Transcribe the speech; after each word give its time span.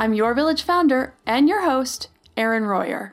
I'm 0.00 0.14
your 0.14 0.32
village 0.32 0.62
founder 0.62 1.12
and 1.26 1.46
your 1.46 1.62
host, 1.62 2.08
Erin 2.34 2.64
Royer. 2.64 3.12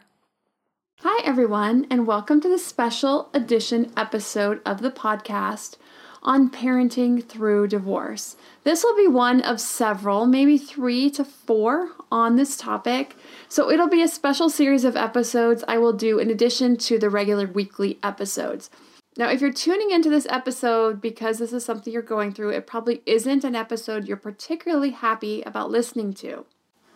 Hi, 1.02 1.22
everyone, 1.26 1.86
and 1.90 2.08
welcome 2.08 2.40
to 2.40 2.48
the 2.48 2.58
special 2.58 3.30
edition 3.34 3.92
episode 3.98 4.62
of 4.66 4.82
the 4.82 4.90
podcast 4.90 5.76
on 6.24 6.50
parenting 6.50 7.22
through 7.22 7.68
divorce. 7.68 8.38
This 8.64 8.86
will 8.86 8.96
be 8.96 9.06
one 9.06 9.42
of 9.42 9.60
several, 9.60 10.28
maybe 10.28 10.58
three 10.58 11.10
to 11.10 11.26
four 11.26 11.90
on 12.10 12.38
this 12.38 12.56
topic. 12.56 13.18
So 13.50 13.70
it'll 13.70 13.90
be 13.90 14.02
a 14.02 14.08
special 14.08 14.50
series 14.50 14.86
of 14.86 14.96
episodes 14.96 15.66
I 15.68 15.80
will 15.80 15.92
do 15.92 16.20
in 16.20 16.30
addition 16.30 16.78
to 16.78 16.98
the 16.98 17.10
regular 17.10 17.48
weekly 17.48 18.00
episodes. 18.02 18.70
Now, 19.18 19.28
if 19.28 19.42
you're 19.42 19.52
tuning 19.52 19.92
into 19.92 20.10
this 20.10 20.28
episode 20.30 21.02
because 21.02 21.40
this 21.40 21.52
is 21.52 21.66
something 21.66 21.92
you're 21.92 22.02
going 22.02 22.32
through, 22.32 22.52
it 22.52 22.66
probably 22.66 23.02
isn't 23.06 23.44
an 23.44 23.56
episode 23.56 24.08
you're 24.08 24.16
particularly 24.16 24.92
happy 24.92 25.42
about 25.42 25.70
listening 25.70 26.14
to. 26.14 26.46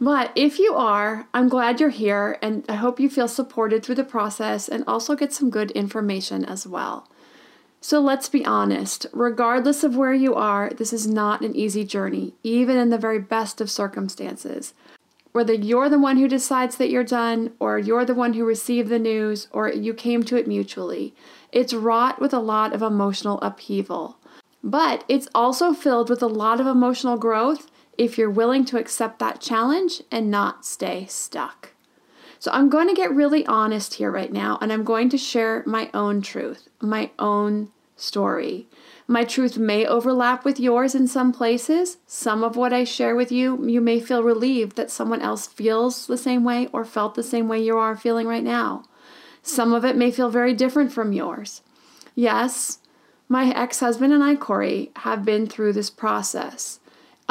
But 0.02 0.32
if 0.34 0.58
you 0.58 0.74
are, 0.74 1.28
I'm 1.32 1.48
glad 1.48 1.80
you're 1.80 1.90
here 1.90 2.40
and 2.42 2.66
I 2.68 2.74
hope 2.74 3.00
you 3.00 3.08
feel 3.08 3.28
supported 3.28 3.84
through 3.84 3.96
the 3.96 4.04
process 4.04 4.68
and 4.68 4.84
also 4.88 5.16
get 5.16 5.32
some 5.32 5.52
good 5.52 5.70
information 5.72 6.44
as 6.44 6.66
well. 6.66 7.08
So 7.82 8.00
let's 8.00 8.28
be 8.28 8.44
honest, 8.44 9.06
regardless 9.14 9.84
of 9.84 9.96
where 9.96 10.14
you 10.14 10.34
are, 10.34 10.72
this 10.72 10.92
is 10.92 11.08
not 11.08 11.42
an 11.42 11.56
easy 11.56 11.86
journey, 11.86 12.34
even 12.44 12.78
in 12.78 12.90
the 12.90 12.98
very 12.98 13.20
best 13.20 13.62
of 13.62 13.70
circumstances. 13.70 14.74
Whether 15.34 15.54
you're 15.54 15.90
the 15.90 16.00
one 16.00 16.18
who 16.18 16.28
decides 16.28 16.78
that 16.78 16.90
you're 16.90 17.04
done, 17.04 17.54
or 17.60 17.78
you're 17.80 18.06
the 18.06 18.16
one 18.16 18.34
who 18.34 18.44
received 18.44 18.90
the 18.90 19.00
news, 19.00 19.48
or 19.52 19.72
you 19.72 19.94
came 19.94 20.24
to 20.24 20.36
it 20.36 20.48
mutually, 20.48 21.14
it's 21.52 21.74
wrought 21.74 22.20
with 22.20 22.34
a 22.34 22.40
lot 22.40 22.74
of 22.74 22.82
emotional 22.82 23.40
upheaval. 23.42 24.18
But 24.64 25.04
it's 25.08 25.30
also 25.34 25.74
filled 25.74 26.10
with 26.10 26.22
a 26.22 26.28
lot 26.28 26.60
of 26.60 26.68
emotional 26.68 27.18
growth 27.18 27.71
if 27.98 28.18
you're 28.18 28.30
willing 28.30 28.66
to 28.66 28.78
accept 28.78 29.20
that 29.20 29.42
challenge 29.42 30.02
and 30.12 30.32
not 30.32 30.66
stay 30.66 31.06
stuck. 31.08 31.74
So 32.40 32.50
I'm 32.52 32.70
going 32.70 32.88
to 32.88 32.96
get 32.96 33.14
really 33.14 33.46
honest 33.46 33.96
here 33.96 34.12
right 34.12 34.32
now, 34.32 34.58
and 34.62 34.74
I'm 34.74 34.84
going 34.84 35.10
to 35.10 35.18
share 35.18 35.64
my 35.68 35.92
own 35.94 36.22
truth, 36.22 36.68
my 36.82 37.12
own 37.20 37.70
story. 37.96 38.68
My 39.08 39.24
truth 39.24 39.58
may 39.58 39.86
overlap 39.86 40.44
with 40.44 40.60
yours 40.60 40.96
in 40.96 41.08
some 41.08 41.32
places. 41.32 41.98
Some 42.08 42.44
of 42.44 42.56
what 42.56 42.74
I 42.74 42.84
share 42.84 43.16
with 43.16 43.32
you, 43.32 43.64
you 43.68 43.80
may 43.80 44.00
feel 44.00 44.24
relieved 44.24 44.76
that 44.78 44.90
someone 44.90 45.22
else 45.22 45.46
feels 45.46 46.08
the 46.08 46.18
same 46.18 46.44
way 46.44 46.68
or 46.74 46.84
felt 46.84 47.16
the 47.16 47.22
same 47.22 47.48
way 47.48 47.62
you 47.62 47.78
are 47.78 47.96
feeling 47.96 48.26
right 48.26 48.44
now. 48.44 48.86
Some 49.44 49.74
of 49.74 49.86
it 49.86 49.96
may 49.96 50.12
feel 50.12 50.30
very 50.30 50.54
different 50.54 50.92
from 50.92 51.14
yours. 51.14 51.62
Yes, 52.16 52.80
my 53.30 53.54
ex 53.54 53.80
husband 53.80 54.12
and 54.12 54.24
I, 54.24 54.36
Corey, 54.36 54.92
have 54.98 55.24
been 55.24 55.48
through 55.48 55.74
this 55.74 55.90
process. 55.90 56.81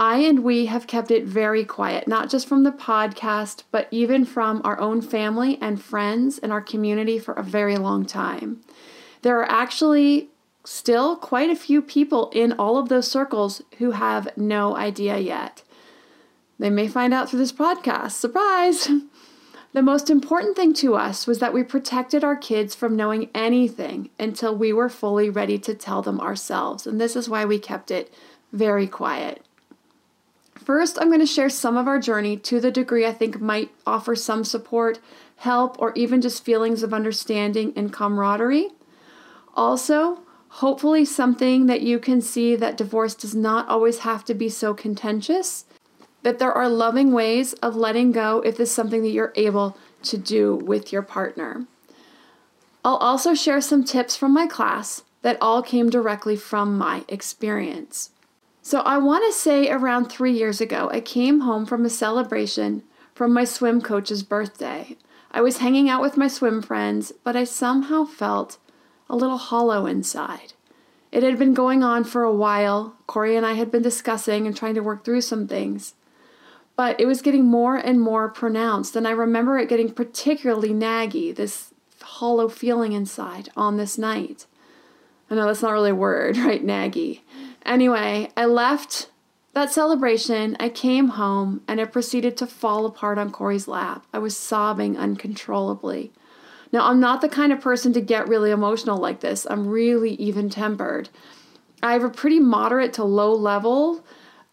I 0.01 0.21
and 0.21 0.43
we 0.43 0.65
have 0.65 0.87
kept 0.87 1.11
it 1.11 1.25
very 1.27 1.63
quiet, 1.63 2.09
not 2.09 2.31
just 2.31 2.49
from 2.49 2.63
the 2.63 2.73
podcast, 2.73 3.65
but 3.71 3.87
even 3.91 4.25
from 4.25 4.63
our 4.65 4.81
own 4.81 5.03
family 5.03 5.59
and 5.61 5.81
friends 5.81 6.39
and 6.39 6.51
our 6.51 6.63
community 6.63 7.19
for 7.19 7.35
a 7.35 7.43
very 7.43 7.77
long 7.77 8.07
time. 8.07 8.63
There 9.21 9.39
are 9.39 9.51
actually 9.51 10.31
still 10.65 11.17
quite 11.17 11.51
a 11.51 11.55
few 11.55 11.83
people 11.83 12.31
in 12.33 12.53
all 12.53 12.79
of 12.79 12.89
those 12.89 13.11
circles 13.11 13.61
who 13.77 13.91
have 13.91 14.35
no 14.39 14.75
idea 14.75 15.19
yet. 15.19 15.63
They 16.59 16.71
may 16.71 16.89
find 16.89 17.13
out 17.13 17.29
through 17.29 17.41
this 17.41 17.53
podcast. 17.53 18.13
Surprise! 18.13 18.89
The 19.73 19.83
most 19.83 20.11
important 20.11 20.57
thing 20.57 20.75
to 20.75 20.97
us 20.97 21.29
was 21.29 21.39
that 21.39 21.55
we 21.55 21.63
protected 21.63 22.25
our 22.25 22.35
kids 22.35 22.75
from 22.75 22.97
knowing 22.97 23.31
anything 23.33 24.11
until 24.19 24.53
we 24.53 24.73
were 24.73 24.89
fully 24.89 25.31
ready 25.31 25.59
to 25.59 25.75
tell 25.75 26.03
them 26.03 26.21
ourselves. 26.21 26.89
And 26.89 27.01
this 27.01 27.15
is 27.15 27.29
why 27.29 27.45
we 27.45 27.61
kept 27.61 27.93
it 27.93 28.13
very 28.53 28.89
quiet. 28.89 29.47
First, 30.65 30.99
I'm 31.01 31.09
going 31.09 31.21
to 31.21 31.27
share 31.27 31.49
some 31.49 31.79
of 31.79 31.89
our 31.89 31.99
journey 31.99 32.37
to 32.37 32.61
the 32.61 32.71
degree 32.71 33.07
I 33.07 33.13
think 33.13 33.41
might 33.41 33.71
offer 33.87 34.15
some 34.15 34.45
support, 34.45 34.99
help, 35.37 35.81
or 35.81 35.93
even 35.95 36.21
just 36.21 36.45
feelings 36.45 36.83
of 36.83 36.93
understanding 36.93 37.73
and 37.77 37.93
camaraderie. 37.93 38.69
Also, 39.55 40.21
hopefully, 40.49 41.07
something 41.07 41.65
that 41.67 41.81
you 41.81 41.99
can 41.99 42.21
see 42.21 42.57
that 42.57 42.77
divorce 42.77 43.15
does 43.15 43.35
not 43.35 43.69
always 43.69 44.01
have 44.01 44.23
to 44.27 44.35
be 44.35 44.51
so 44.51 44.75
contentious, 44.75 45.65
that 46.23 46.39
there 46.39 46.53
are 46.53 46.69
loving 46.69 47.13
ways 47.13 47.55
of 47.55 47.75
letting 47.75 48.13
go 48.13 48.43
if 48.43 48.61
it's 48.61 48.71
something 48.71 49.03
that 49.03 49.11
you're 49.11 49.33
able 49.37 49.79
to 50.03 50.19
do 50.19 50.57
with 50.57 50.93
your 50.93 51.03
partner. 51.03 51.65
I'll 52.85 52.97
also 52.97 53.35
share 53.35 53.63
some 53.63 53.83
tips 53.83 54.15
from 54.15 54.35
my 54.35 54.47
class 54.47 55.05
that 55.23 55.39
all 55.41 55.63
came 55.63 55.89
directly 55.89 56.37
from 56.37 56.77
my 56.77 57.05
experience. 57.09 58.11
So 58.63 58.81
I 58.81 58.99
want 58.99 59.25
to 59.25 59.39
say 59.39 59.71
around 59.71 60.07
three 60.07 60.33
years 60.33 60.61
ago, 60.61 60.91
I 60.93 61.01
came 61.01 61.41
home 61.41 61.67
from 61.67 61.85
a 61.85 61.91
celebration 61.91 62.83
from 63.15 63.33
my 63.33 63.45
swim 63.45 63.81
coach's 63.81 64.23
birthday. 64.23 64.97
I 65.31 65.41
was 65.41 65.59
hanging 65.59 65.89
out 65.89 66.03
with 66.03 66.17
my 66.17 66.29
swim 66.29 66.61
friends, 66.63 67.13
but 67.25 67.37
I 67.37 67.45
somehow 67.45 68.05
felt 68.05 68.59
a 69.09 69.17
little 69.17 69.39
hollow 69.39 69.87
inside. 69.87 70.53
It 71.13 71.23
had 71.23 71.39
been 71.39 71.55
going 71.55 71.83
on 71.83 72.05
for 72.05 72.23
a 72.23 72.33
while. 72.33 72.97
Corey 73.07 73.35
and 73.37 73.45
I 73.45 73.55
had 73.55 73.71
been 73.71 73.83
discussing 73.83 74.47
and 74.47 74.57
trying 74.57 74.75
to 74.75 74.81
work 74.83 75.05
through 75.05 75.23
some 75.23 75.49
things. 75.49 75.95
but 76.77 76.99
it 76.99 77.05
was 77.05 77.21
getting 77.21 77.45
more 77.45 77.77
and 77.77 78.01
more 78.01 78.29
pronounced. 78.31 78.97
And 78.97 79.07
I 79.07 79.11
remember 79.11 79.59
it 79.59 79.69
getting 79.69 79.93
particularly 79.93 80.71
naggy, 80.71 81.35
this 81.35 81.75
hollow 82.01 82.49
feeling 82.49 82.93
inside 82.93 83.51
on 83.55 83.77
this 83.77 83.99
night. 83.99 84.47
I 85.31 85.35
know 85.35 85.47
that's 85.47 85.61
not 85.61 85.73
really 85.73 85.91
a 85.91 85.95
word, 85.95 86.37
right? 86.49 86.65
Naggy. 86.65 87.21
Anyway, 87.71 88.29
I 88.37 88.47
left 88.47 89.11
that 89.53 89.71
celebration. 89.71 90.57
I 90.59 90.69
came 90.71 91.11
home 91.11 91.63
and 91.69 91.81
I 91.81 91.85
proceeded 91.85 92.37
to 92.39 92.47
fall 92.49 92.85
apart 92.85 93.17
on 93.17 93.31
Corey's 93.31 93.69
lap. 93.69 94.05
I 94.13 94.19
was 94.19 94.37
sobbing 94.37 94.99
uncontrollably. 94.99 96.11
Now, 96.73 96.89
I'm 96.89 96.99
not 96.99 97.21
the 97.21 97.29
kind 97.29 97.53
of 97.53 97.61
person 97.61 97.93
to 97.93 98.01
get 98.01 98.27
really 98.27 98.51
emotional 98.51 98.99
like 98.99 99.21
this. 99.21 99.47
I'm 99.49 99.69
really 99.69 100.15
even 100.15 100.51
tempered. 100.51 101.11
I 101.81 101.93
have 101.93 102.03
a 102.03 102.11
pretty 102.11 102.41
moderate 102.41 102.93
to 102.95 103.05
low 103.05 103.33
level 103.33 104.05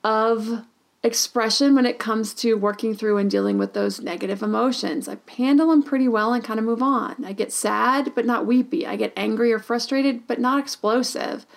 of 0.03 0.63
expression 1.01 1.73
when 1.73 1.87
it 1.87 1.97
comes 1.97 2.35
to 2.35 2.53
working 2.53 2.93
through 2.93 3.17
and 3.17 3.31
dealing 3.31 3.57
with 3.57 3.73
those 3.73 3.99
negative 3.99 4.43
emotions. 4.43 5.09
I 5.09 5.17
handle 5.37 5.71
them 5.71 5.81
pretty 5.81 6.07
well 6.07 6.33
and 6.33 6.43
kind 6.43 6.59
of 6.59 6.65
move 6.67 6.83
on. 6.83 7.25
I 7.25 7.33
get 7.33 7.51
sad, 7.51 8.13
but 8.13 8.27
not 8.27 8.45
weepy. 8.45 8.85
I 8.85 8.95
get 8.95 9.13
angry 9.17 9.51
or 9.51 9.59
frustrated, 9.59 10.27
but 10.27 10.39
not 10.39 10.59
explosive. 10.59 11.47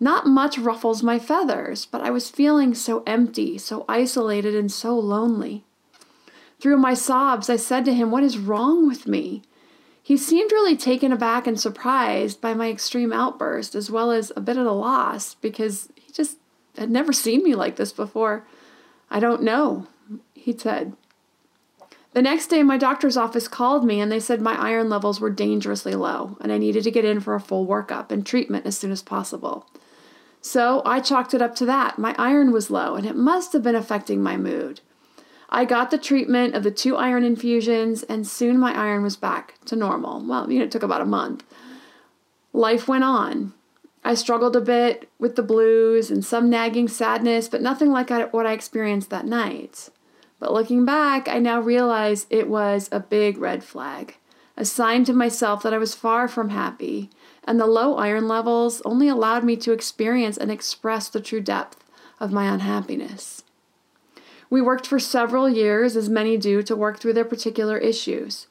Not 0.00 0.26
much 0.26 0.58
ruffles 0.58 1.02
my 1.02 1.18
feathers, 1.18 1.86
but 1.86 2.00
I 2.02 2.10
was 2.10 2.30
feeling 2.30 2.74
so 2.74 3.02
empty, 3.06 3.58
so 3.58 3.84
isolated, 3.88 4.54
and 4.54 4.70
so 4.70 4.96
lonely. 4.96 5.64
Through 6.60 6.78
my 6.78 6.94
sobs, 6.94 7.50
I 7.50 7.56
said 7.56 7.84
to 7.84 7.94
him, 7.94 8.10
What 8.10 8.22
is 8.22 8.38
wrong 8.38 8.86
with 8.86 9.06
me? 9.06 9.42
He 10.02 10.16
seemed 10.16 10.52
really 10.52 10.76
taken 10.76 11.12
aback 11.12 11.46
and 11.46 11.60
surprised 11.60 12.40
by 12.40 12.54
my 12.54 12.70
extreme 12.70 13.12
outburst, 13.12 13.74
as 13.74 13.90
well 13.90 14.10
as 14.10 14.32
a 14.34 14.40
bit 14.40 14.56
at 14.56 14.66
a 14.66 14.72
loss 14.72 15.34
because 15.34 15.90
he 15.96 16.12
just 16.12 16.38
had 16.78 16.90
never 16.90 17.12
seen 17.12 17.42
me 17.42 17.54
like 17.54 17.76
this 17.76 17.92
before. 17.92 18.46
I 19.10 19.20
don't 19.20 19.42
know, 19.42 19.86
he 20.34 20.56
said. 20.56 20.94
The 22.12 22.22
next 22.22 22.46
day, 22.46 22.62
my 22.62 22.78
doctor's 22.78 23.16
office 23.16 23.48
called 23.48 23.84
me 23.84 24.00
and 24.00 24.10
they 24.10 24.18
said 24.18 24.40
my 24.40 24.58
iron 24.58 24.88
levels 24.88 25.20
were 25.20 25.30
dangerously 25.30 25.94
low 25.94 26.38
and 26.40 26.50
I 26.50 26.58
needed 26.58 26.84
to 26.84 26.90
get 26.90 27.04
in 27.04 27.20
for 27.20 27.34
a 27.34 27.40
full 27.40 27.66
workup 27.66 28.10
and 28.10 28.24
treatment 28.24 28.64
as 28.64 28.78
soon 28.78 28.90
as 28.90 29.02
possible. 29.02 29.66
So 30.48 30.80
I 30.86 31.00
chalked 31.00 31.34
it 31.34 31.42
up 31.42 31.54
to 31.56 31.66
that. 31.66 31.98
My 31.98 32.14
iron 32.16 32.52
was 32.52 32.70
low 32.70 32.94
and 32.94 33.04
it 33.04 33.14
must 33.14 33.52
have 33.52 33.62
been 33.62 33.74
affecting 33.74 34.22
my 34.22 34.38
mood. 34.38 34.80
I 35.50 35.66
got 35.66 35.90
the 35.90 35.98
treatment 35.98 36.54
of 36.54 36.62
the 36.62 36.70
two 36.70 36.96
iron 36.96 37.22
infusions, 37.22 38.02
and 38.02 38.26
soon 38.26 38.58
my 38.58 38.72
iron 38.74 39.02
was 39.02 39.14
back 39.14 39.56
to 39.66 39.76
normal. 39.76 40.24
Well, 40.26 40.50
you 40.50 40.58
know, 40.58 40.64
it 40.64 40.70
took 40.70 40.82
about 40.82 41.02
a 41.02 41.06
month. 41.06 41.44
Life 42.54 42.88
went 42.88 43.04
on. 43.04 43.52
I 44.02 44.14
struggled 44.14 44.56
a 44.56 44.62
bit 44.62 45.10
with 45.18 45.36
the 45.36 45.42
blues 45.42 46.10
and 46.10 46.24
some 46.24 46.48
nagging 46.48 46.88
sadness, 46.88 47.46
but 47.46 47.60
nothing 47.60 47.90
like 47.90 48.08
what 48.32 48.46
I 48.46 48.52
experienced 48.52 49.10
that 49.10 49.26
night. 49.26 49.90
But 50.40 50.54
looking 50.54 50.86
back, 50.86 51.28
I 51.28 51.40
now 51.40 51.60
realize 51.60 52.26
it 52.30 52.48
was 52.48 52.88
a 52.90 53.00
big 53.00 53.36
red 53.36 53.62
flag, 53.62 54.16
a 54.56 54.64
sign 54.64 55.04
to 55.04 55.12
myself 55.12 55.62
that 55.62 55.74
I 55.74 55.78
was 55.78 55.94
far 55.94 56.26
from 56.26 56.48
happy, 56.48 57.10
and 57.48 57.58
the 57.58 57.66
low 57.66 57.96
iron 57.96 58.28
levels 58.28 58.82
only 58.84 59.08
allowed 59.08 59.42
me 59.42 59.56
to 59.56 59.72
experience 59.72 60.36
and 60.36 60.52
express 60.52 61.08
the 61.08 61.18
true 61.18 61.40
depth 61.40 61.82
of 62.20 62.30
my 62.30 62.44
unhappiness. 62.44 63.42
We 64.50 64.60
worked 64.60 64.86
for 64.86 64.98
several 64.98 65.48
years, 65.48 65.96
as 65.96 66.10
many 66.10 66.36
do, 66.36 66.62
to 66.62 66.76
work 66.76 67.00
through 67.00 67.14
their 67.14 67.24
particular 67.24 67.78
issues. 67.78 68.48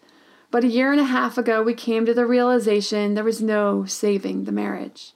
But 0.50 0.64
a 0.64 0.68
year 0.68 0.92
and 0.92 1.00
a 1.00 1.04
half 1.06 1.38
ago, 1.38 1.62
we 1.62 1.76
came 1.76 2.08
to 2.08 2.14
the 2.14 2.26
realization 2.26 3.14
there 3.14 3.24
was 3.24 3.40
no 3.40 3.86
saving 3.86 4.46
the 4.46 4.52
marriage. 4.52 5.14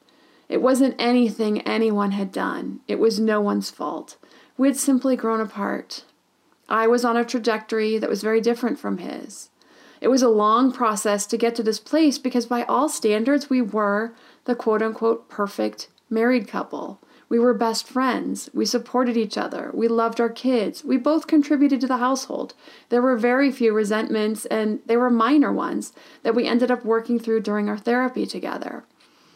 It 0.47 0.61
wasn't 0.61 0.95
anything 0.99 1.61
anyone 1.61 2.11
had 2.11 2.31
done, 2.31 2.81
it 2.87 2.99
was 2.99 3.19
no 3.19 3.41
one's 3.41 3.71
fault. 3.71 4.17
We 4.57 4.67
had 4.67 4.77
simply 4.77 5.15
grown 5.15 5.41
apart. 5.41 6.05
I 6.69 6.85
was 6.85 7.03
on 7.03 7.17
a 7.17 7.25
trajectory 7.25 7.97
that 7.97 8.11
was 8.11 8.21
very 8.21 8.41
different 8.41 8.77
from 8.77 8.99
his. 8.99 9.49
It 10.01 10.09
was 10.09 10.24
a 10.24 10.30
long 10.30 10.71
process 10.71 11.27
to 11.27 11.38
get 11.38 11.56
to 11.56 11.63
this 11.63 11.80
place 11.80 12.18
because, 12.18 12.48
by 12.48 12.63
all 12.63 12.89
standards, 12.89 13.50
we 13.50 13.62
were 13.62 14.13
the 14.45 14.56
quote 14.56 14.81
unquote 14.81 15.30
perfect 15.30 15.88
married 16.09 16.48
couple. 16.48 17.00
We 17.30 17.39
were 17.39 17.53
best 17.53 17.88
friends. 17.88 18.50
We 18.53 18.65
supported 18.65 19.15
each 19.15 19.38
other. 19.38 19.71
We 19.74 19.88
loved 19.88 20.19
our 20.19 20.27
kids. 20.30 20.83
We 20.83 20.98
both 20.98 21.27
contributed 21.27 21.80
to 21.80 21.88
the 21.88 21.98
household. 21.98 22.56
There 22.89 23.01
were 23.01 23.15
very 23.15 23.53
few 23.53 23.71
resentments, 23.71 24.45
and 24.48 24.80
they 24.86 24.98
were 24.98 25.09
minor 25.09 25.53
ones 25.53 25.94
that 26.24 26.36
we 26.36 26.45
ended 26.45 26.71
up 26.71 26.83
working 26.83 27.19
through 27.19 27.42
during 27.42 27.69
our 27.69 27.77
therapy 27.77 28.25
together. 28.25 28.83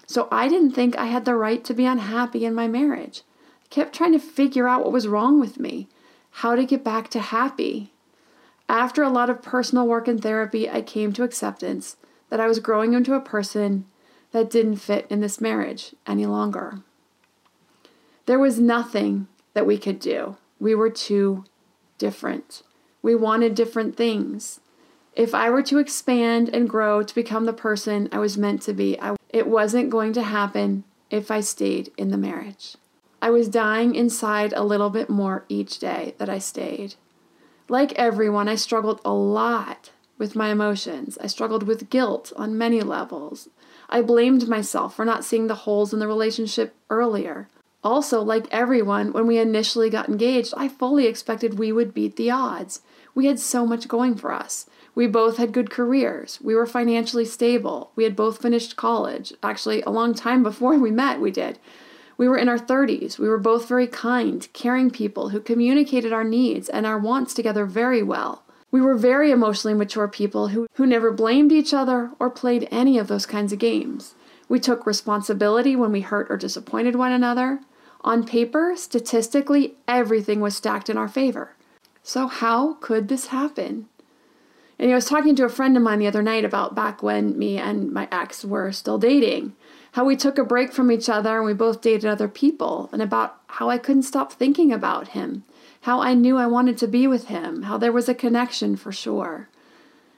So 0.07 0.27
I 0.29 0.49
didn't 0.49 0.71
think 0.71 0.97
I 0.97 1.05
had 1.05 1.23
the 1.23 1.35
right 1.35 1.63
to 1.63 1.73
be 1.73 1.85
unhappy 1.85 2.43
in 2.43 2.53
my 2.53 2.67
marriage. 2.67 3.21
I 3.63 3.67
kept 3.69 3.95
trying 3.95 4.11
to 4.11 4.19
figure 4.19 4.67
out 4.67 4.83
what 4.83 4.91
was 4.91 5.07
wrong 5.07 5.39
with 5.39 5.57
me, 5.57 5.87
how 6.31 6.55
to 6.55 6.65
get 6.65 6.83
back 6.83 7.07
to 7.11 7.19
happy. 7.19 7.93
After 8.67 9.03
a 9.03 9.09
lot 9.09 9.29
of 9.29 9.41
personal 9.41 9.87
work 9.87 10.07
and 10.07 10.21
therapy, 10.21 10.69
I 10.69 10.81
came 10.81 11.13
to 11.13 11.23
acceptance 11.23 11.97
that 12.29 12.39
I 12.39 12.47
was 12.47 12.59
growing 12.59 12.93
into 12.93 13.13
a 13.13 13.21
person 13.21 13.85
that 14.31 14.49
didn't 14.49 14.77
fit 14.77 15.05
in 15.09 15.21
this 15.21 15.39
marriage 15.39 15.93
any 16.07 16.25
longer. 16.25 16.79
There 18.25 18.39
was 18.39 18.59
nothing 18.59 19.27
that 19.53 19.67
we 19.67 19.77
could 19.77 19.99
do. 19.99 20.37
We 20.59 20.73
were 20.73 20.89
too 20.89 21.45
different. 21.97 22.63
We 23.01 23.13
wanted 23.13 23.53
different 23.53 23.95
things. 23.95 24.59
If 25.13 25.33
I 25.33 25.49
were 25.49 25.63
to 25.63 25.77
expand 25.77 26.49
and 26.49 26.67
grow 26.67 27.03
to 27.03 27.15
become 27.15 27.45
the 27.45 27.53
person 27.53 28.09
I 28.11 28.19
was 28.19 28.37
meant 28.37 28.63
to 28.63 28.73
be, 28.73 28.99
I, 28.99 29.15
it 29.29 29.47
wasn't 29.47 29.89
going 29.89 30.11
to 30.13 30.23
happen 30.23 30.83
if 31.09 31.29
I 31.29 31.39
stayed 31.39 31.91
in 31.97 32.09
the 32.09 32.17
marriage. 32.17 32.75
I 33.21 33.29
was 33.29 33.47
dying 33.47 33.95
inside 33.95 34.53
a 34.53 34.63
little 34.63 34.89
bit 34.89 35.09
more 35.09 35.45
each 35.47 35.79
day 35.79 36.15
that 36.17 36.29
I 36.29 36.39
stayed. 36.39 36.95
Like 37.67 37.93
everyone, 37.93 38.47
I 38.47 38.55
struggled 38.55 39.01
a 39.03 39.13
lot 39.13 39.91
with 40.17 40.35
my 40.35 40.49
emotions. 40.49 41.17
I 41.19 41.27
struggled 41.27 41.63
with 41.63 41.89
guilt 41.89 42.31
on 42.35 42.57
many 42.57 42.81
levels. 42.81 43.49
I 43.89 44.01
blamed 44.01 44.47
myself 44.47 44.95
for 44.95 45.05
not 45.05 45.25
seeing 45.25 45.47
the 45.47 45.55
holes 45.55 45.93
in 45.93 45.99
the 45.99 46.07
relationship 46.07 46.75
earlier. 46.89 47.47
Also, 47.83 48.21
like 48.21 48.47
everyone, 48.51 49.13
when 49.13 49.27
we 49.27 49.37
initially 49.37 49.89
got 49.89 50.09
engaged, 50.09 50.53
I 50.57 50.67
fully 50.67 51.05
expected 51.05 51.59
we 51.59 51.71
would 51.71 51.93
beat 51.93 52.15
the 52.15 52.31
odds. 52.31 52.81
We 53.13 53.27
had 53.27 53.39
so 53.39 53.65
much 53.65 53.87
going 53.87 54.15
for 54.15 54.31
us. 54.31 54.67
We 54.95 55.07
both 55.07 55.37
had 55.37 55.51
good 55.51 55.69
careers. 55.69 56.39
We 56.41 56.55
were 56.55 56.65
financially 56.65 57.25
stable. 57.25 57.91
We 57.95 58.03
had 58.03 58.15
both 58.15 58.41
finished 58.41 58.75
college. 58.75 59.33
Actually, 59.43 59.81
a 59.81 59.91
long 59.91 60.13
time 60.13 60.41
before 60.41 60.77
we 60.77 60.91
met, 60.91 61.19
we 61.19 61.31
did. 61.31 61.59
We 62.17 62.27
were 62.27 62.37
in 62.37 62.49
our 62.49 62.57
30s. 62.57 63.19
We 63.19 63.27
were 63.27 63.37
both 63.37 63.67
very 63.67 63.87
kind, 63.87 64.47
caring 64.53 64.89
people 64.89 65.29
who 65.29 65.39
communicated 65.39 66.13
our 66.13 66.23
needs 66.23 66.69
and 66.69 66.85
our 66.85 66.97
wants 66.97 67.33
together 67.33 67.65
very 67.65 68.01
well. 68.01 68.43
We 68.71 68.81
were 68.81 68.95
very 68.95 69.31
emotionally 69.31 69.73
mature 69.73 70.07
people 70.07 70.49
who, 70.49 70.67
who 70.73 70.85
never 70.85 71.11
blamed 71.11 71.51
each 71.51 71.73
other 71.73 72.11
or 72.19 72.29
played 72.29 72.67
any 72.71 72.97
of 72.97 73.07
those 73.07 73.25
kinds 73.25 73.53
of 73.53 73.59
games. 73.59 74.15
We 74.47 74.59
took 74.59 74.85
responsibility 74.85 75.75
when 75.75 75.91
we 75.91 76.01
hurt 76.01 76.27
or 76.29 76.37
disappointed 76.37 76.95
one 76.95 77.11
another. 77.11 77.61
On 78.01 78.25
paper, 78.25 78.73
statistically, 78.75 79.75
everything 79.87 80.39
was 80.39 80.55
stacked 80.55 80.89
in 80.89 80.97
our 80.97 81.07
favor. 81.07 81.55
So, 82.03 82.27
how 82.27 82.75
could 82.75 83.07
this 83.07 83.27
happen? 83.27 83.87
And 84.77 84.91
I 84.91 84.95
was 84.95 85.05
talking 85.05 85.35
to 85.37 85.45
a 85.45 85.49
friend 85.49 85.75
of 85.75 85.83
mine 85.83 85.99
the 85.99 86.07
other 86.07 86.21
night 86.21 86.45
about 86.45 86.75
back 86.75 87.01
when 87.01 87.37
me 87.37 87.57
and 87.57 87.91
my 87.91 88.07
ex 88.11 88.43
were 88.45 88.71
still 88.71 88.97
dating, 88.97 89.53
how 89.95 90.03
we 90.03 90.17
took 90.17 90.37
a 90.37 90.43
break 90.43 90.73
from 90.73 90.91
each 90.91 91.07
other 91.07 91.37
and 91.37 91.45
we 91.45 91.53
both 91.53 91.79
dated 91.79 92.03
other 92.03 92.27
people, 92.27 92.89
and 92.91 93.01
about 93.01 93.39
how 93.47 93.69
I 93.69 93.77
couldn't 93.77 94.03
stop 94.03 94.33
thinking 94.33 94.73
about 94.73 95.09
him, 95.09 95.45
how 95.83 96.01
I 96.01 96.13
knew 96.13 96.35
I 96.35 96.47
wanted 96.47 96.77
to 96.79 96.87
be 96.87 97.07
with 97.07 97.27
him, 97.27 97.61
how 97.61 97.77
there 97.77 97.93
was 97.93 98.09
a 98.09 98.13
connection 98.13 98.75
for 98.75 98.91
sure. 98.91 99.47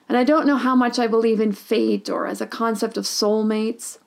And 0.10 0.17
I 0.17 0.24
don't 0.24 0.48
know 0.48 0.55
how 0.55 0.75
much 0.75 0.98
I 0.98 1.05
believe 1.05 1.39
in 1.39 1.51
fate 1.51 2.10
or 2.10 2.25
as 2.25 2.41
a 2.41 2.48
concept 2.48 2.98
of 2.98 3.03
soulmates, 3.03 4.00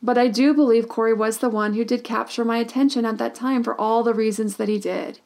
but 0.00 0.16
I 0.16 0.28
do 0.28 0.54
believe 0.54 0.88
Corey 0.88 1.14
was 1.14 1.38
the 1.38 1.48
one 1.48 1.74
who 1.74 1.84
did 1.84 2.04
capture 2.04 2.44
my 2.44 2.58
attention 2.58 3.04
at 3.04 3.18
that 3.18 3.34
time 3.34 3.64
for 3.64 3.74
all 3.74 4.04
the 4.04 4.14
reasons 4.14 4.54
that 4.54 4.68
he 4.68 4.78
did. 4.78 5.18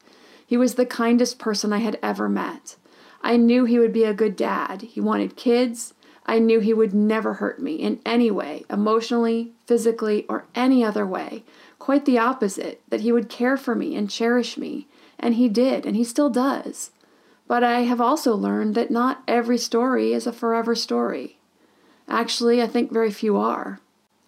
He 0.47 0.57
was 0.57 0.77
the 0.77 0.87
kindest 0.87 1.39
person 1.39 1.71
I 1.71 1.81
had 1.81 1.99
ever 2.03 2.31
met. 2.31 2.77
I 3.21 3.37
knew 3.37 3.67
he 3.67 3.79
would 3.79 3.93
be 3.93 4.05
a 4.05 4.15
good 4.15 4.37
dad. 4.37 4.81
He 4.81 5.03
wanted 5.03 5.37
kids. 5.37 5.93
I 6.25 6.39
knew 6.39 6.61
he 6.61 6.75
would 6.75 6.95
never 6.95 7.35
hurt 7.35 7.61
me 7.61 7.75
in 7.77 8.01
any 8.07 8.31
way, 8.31 8.65
emotionally, 8.71 9.53
physically, 9.67 10.25
or 10.29 10.45
any 10.55 10.85
other 10.85 11.07
way. 11.07 11.43
Quite 11.79 12.05
the 12.05 12.19
opposite, 12.19 12.81
that 12.89 13.01
he 13.01 13.11
would 13.11 13.29
care 13.29 13.57
for 13.57 13.75
me 13.75 13.97
and 13.97 14.09
cherish 14.09 14.57
me. 14.57 14.87
And 15.19 15.35
he 15.35 15.49
did, 15.49 15.85
and 15.85 15.97
he 15.97 16.05
still 16.05 16.31
does. 16.31 16.91
But 17.49 17.65
I 17.65 17.81
have 17.81 18.01
also 18.01 18.35
learned 18.35 18.75
that 18.77 18.91
not 18.91 19.23
every 19.27 19.59
story 19.59 20.13
is 20.13 20.27
a 20.27 20.33
forever 20.33 20.75
story. 20.75 21.39
Actually, 22.09 22.63
I 22.63 22.67
think 22.67 22.93
very 22.93 23.11
few 23.11 23.37
are. 23.37 23.81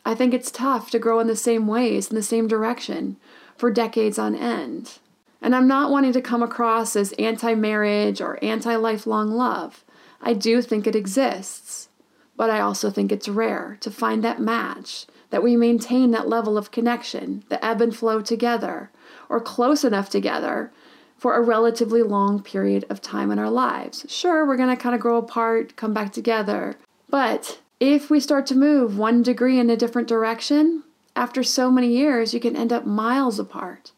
I 0.04 0.14
think 0.14 0.34
it's 0.34 0.50
tough 0.50 0.90
to 0.90 0.98
grow 0.98 1.20
in 1.20 1.26
the 1.26 1.36
same 1.36 1.66
ways, 1.66 2.10
in 2.10 2.16
the 2.16 2.22
same 2.22 2.46
direction, 2.46 3.16
for 3.56 3.70
decades 3.70 4.18
on 4.18 4.34
end. 4.34 4.98
And 5.40 5.54
I'm 5.54 5.68
not 5.68 5.90
wanting 5.90 6.12
to 6.14 6.20
come 6.20 6.42
across 6.42 6.96
as 6.96 7.12
anti 7.12 7.54
marriage 7.54 8.20
or 8.20 8.42
anti 8.42 8.74
lifelong 8.76 9.30
love. 9.30 9.83
I 10.24 10.32
do 10.32 10.60
think 10.60 10.86
it 10.86 10.96
exists. 10.96 11.88
But 12.36 12.50
I 12.50 12.58
also 12.58 12.90
think 12.90 13.12
it's 13.12 13.28
rare 13.28 13.78
to 13.80 13.90
find 13.90 14.24
that 14.24 14.40
match, 14.40 15.06
that 15.30 15.42
we 15.42 15.54
maintain 15.54 16.10
that 16.10 16.28
level 16.28 16.58
of 16.58 16.72
connection, 16.72 17.44
the 17.48 17.64
ebb 17.64 17.80
and 17.80 17.94
flow 17.94 18.20
together, 18.20 18.90
or 19.28 19.40
close 19.40 19.84
enough 19.84 20.10
together 20.10 20.72
for 21.16 21.34
a 21.34 21.42
relatively 21.42 22.02
long 22.02 22.42
period 22.42 22.84
of 22.90 23.00
time 23.00 23.30
in 23.30 23.38
our 23.38 23.50
lives. 23.50 24.04
Sure, 24.08 24.44
we're 24.44 24.56
going 24.56 24.74
to 24.74 24.82
kind 24.82 24.96
of 24.96 25.00
grow 25.00 25.16
apart, 25.16 25.76
come 25.76 25.94
back 25.94 26.12
together, 26.12 26.76
but 27.08 27.60
if 27.78 28.10
we 28.10 28.18
start 28.18 28.46
to 28.46 28.56
move 28.56 28.98
one 28.98 29.22
degree 29.22 29.58
in 29.58 29.70
a 29.70 29.76
different 29.76 30.08
direction, 30.08 30.82
after 31.14 31.42
so 31.42 31.70
many 31.70 31.88
years, 31.88 32.34
you 32.34 32.40
can 32.40 32.56
end 32.56 32.72
up 32.72 32.86
miles 32.86 33.38
apart. 33.38 33.92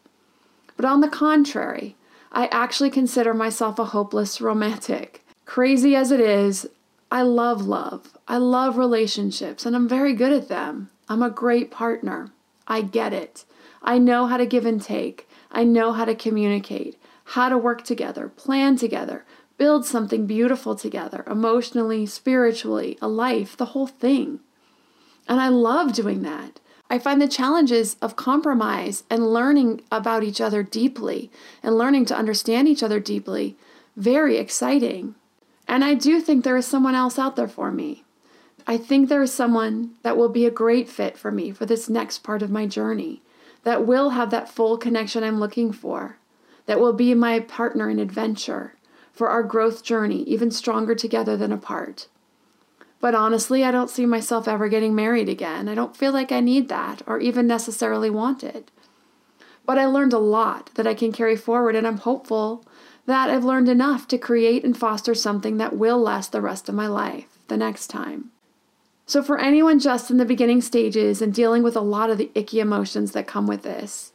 But 0.75 0.85
on 0.85 1.01
the 1.01 1.07
contrary, 1.07 1.95
I 2.31 2.47
actually 2.47 2.91
consider 2.91 3.33
myself 3.33 3.79
a 3.79 3.85
hopeless 3.85 4.39
romantic. 4.39 5.23
Crazy 5.47 5.95
as 5.95 6.11
it 6.11 6.19
is, 6.19 6.67
I 7.09 7.21
love 7.21 7.65
love. 7.65 8.17
I 8.27 8.35
love 8.37 8.77
relationships, 8.77 9.65
and 9.65 9.77
I'm 9.77 9.87
very 9.87 10.11
good 10.13 10.33
at 10.33 10.49
them. 10.49 10.89
I'm 11.07 11.23
a 11.23 11.29
great 11.29 11.71
partner. 11.71 12.31
I 12.67 12.81
get 12.81 13.13
it. 13.13 13.45
I 13.81 13.97
know 13.97 14.27
how 14.27 14.35
to 14.35 14.45
give 14.45 14.65
and 14.65 14.81
take. 14.81 15.27
I 15.49 15.63
know 15.63 15.93
how 15.93 16.03
to 16.03 16.13
communicate, 16.13 16.99
how 17.23 17.47
to 17.47 17.57
work 17.57 17.85
together, 17.85 18.27
plan 18.27 18.75
together, 18.75 19.23
build 19.57 19.85
something 19.85 20.27
beautiful 20.27 20.75
together, 20.75 21.23
emotionally, 21.25 22.05
spiritually, 22.05 22.97
a 23.01 23.07
life, 23.07 23.55
the 23.55 23.67
whole 23.67 23.87
thing. 23.87 24.41
And 25.29 25.39
I 25.39 25.47
love 25.47 25.93
doing 25.93 26.23
that. 26.23 26.59
I 26.89 26.99
find 26.99 27.21
the 27.21 27.27
challenges 27.27 27.95
of 28.01 28.17
compromise 28.17 29.05
and 29.09 29.33
learning 29.33 29.81
about 29.93 30.25
each 30.25 30.41
other 30.41 30.61
deeply 30.61 31.31
and 31.63 31.77
learning 31.77 32.05
to 32.07 32.17
understand 32.17 32.67
each 32.67 32.83
other 32.83 32.99
deeply 32.99 33.55
very 33.95 34.37
exciting. 34.37 35.15
And 35.67 35.83
I 35.83 35.93
do 35.93 36.21
think 36.21 36.43
there 36.43 36.57
is 36.57 36.65
someone 36.65 36.95
else 36.95 37.19
out 37.19 37.35
there 37.35 37.47
for 37.47 37.71
me. 37.71 38.03
I 38.65 38.77
think 38.77 39.07
there 39.07 39.21
is 39.21 39.33
someone 39.33 39.91
that 40.03 40.17
will 40.17 40.29
be 40.29 40.45
a 40.45 40.51
great 40.51 40.89
fit 40.89 41.17
for 41.17 41.31
me 41.31 41.51
for 41.51 41.65
this 41.65 41.89
next 41.89 42.19
part 42.19 42.41
of 42.41 42.51
my 42.51 42.65
journey, 42.65 43.21
that 43.63 43.85
will 43.85 44.11
have 44.11 44.29
that 44.31 44.49
full 44.49 44.77
connection 44.77 45.23
I'm 45.23 45.39
looking 45.39 45.71
for, 45.71 46.17
that 46.65 46.79
will 46.79 46.93
be 46.93 47.13
my 47.13 47.39
partner 47.39 47.89
in 47.89 47.99
adventure 47.99 48.75
for 49.11 49.29
our 49.29 49.43
growth 49.43 49.83
journey, 49.83 50.23
even 50.23 50.51
stronger 50.51 50.95
together 50.95 51.35
than 51.35 51.51
apart. 51.51 52.07
But 52.99 53.15
honestly, 53.15 53.63
I 53.63 53.71
don't 53.71 53.89
see 53.89 54.05
myself 54.05 54.47
ever 54.47 54.69
getting 54.69 54.95
married 54.95 55.29
again. 55.29 55.69
I 55.69 55.75
don't 55.75 55.95
feel 55.95 56.11
like 56.11 56.31
I 56.31 56.39
need 56.39 56.67
that 56.69 57.01
or 57.05 57.19
even 57.19 57.47
necessarily 57.47 58.09
want 58.09 58.43
it. 58.43 58.71
But 59.65 59.77
I 59.77 59.85
learned 59.85 60.13
a 60.13 60.19
lot 60.19 60.71
that 60.75 60.87
I 60.87 60.93
can 60.93 61.11
carry 61.11 61.35
forward, 61.35 61.75
and 61.75 61.85
I'm 61.85 61.97
hopeful 61.97 62.65
that 63.07 63.29
I've 63.29 63.43
learned 63.43 63.69
enough 63.69 64.07
to 64.09 64.17
create 64.17 64.63
and 64.63 64.77
foster 64.77 65.15
something 65.15 65.57
that 65.57 65.75
will 65.75 65.97
last 65.97 66.31
the 66.31 66.41
rest 66.41 66.69
of 66.69 66.75
my 66.75 66.87
life 66.87 67.39
the 67.47 67.57
next 67.57 67.87
time. 67.87 68.29
So, 69.05 69.23
for 69.23 69.39
anyone 69.39 69.79
just 69.79 70.11
in 70.11 70.17
the 70.17 70.25
beginning 70.25 70.61
stages 70.61 71.21
and 71.21 71.33
dealing 71.33 71.63
with 71.63 71.77
a 71.77 71.81
lot 71.81 72.09
of 72.09 72.17
the 72.17 72.29
icky 72.35 72.59
emotions 72.59 73.13
that 73.13 73.25
come 73.25 73.47
with 73.47 73.63
this, 73.63 74.11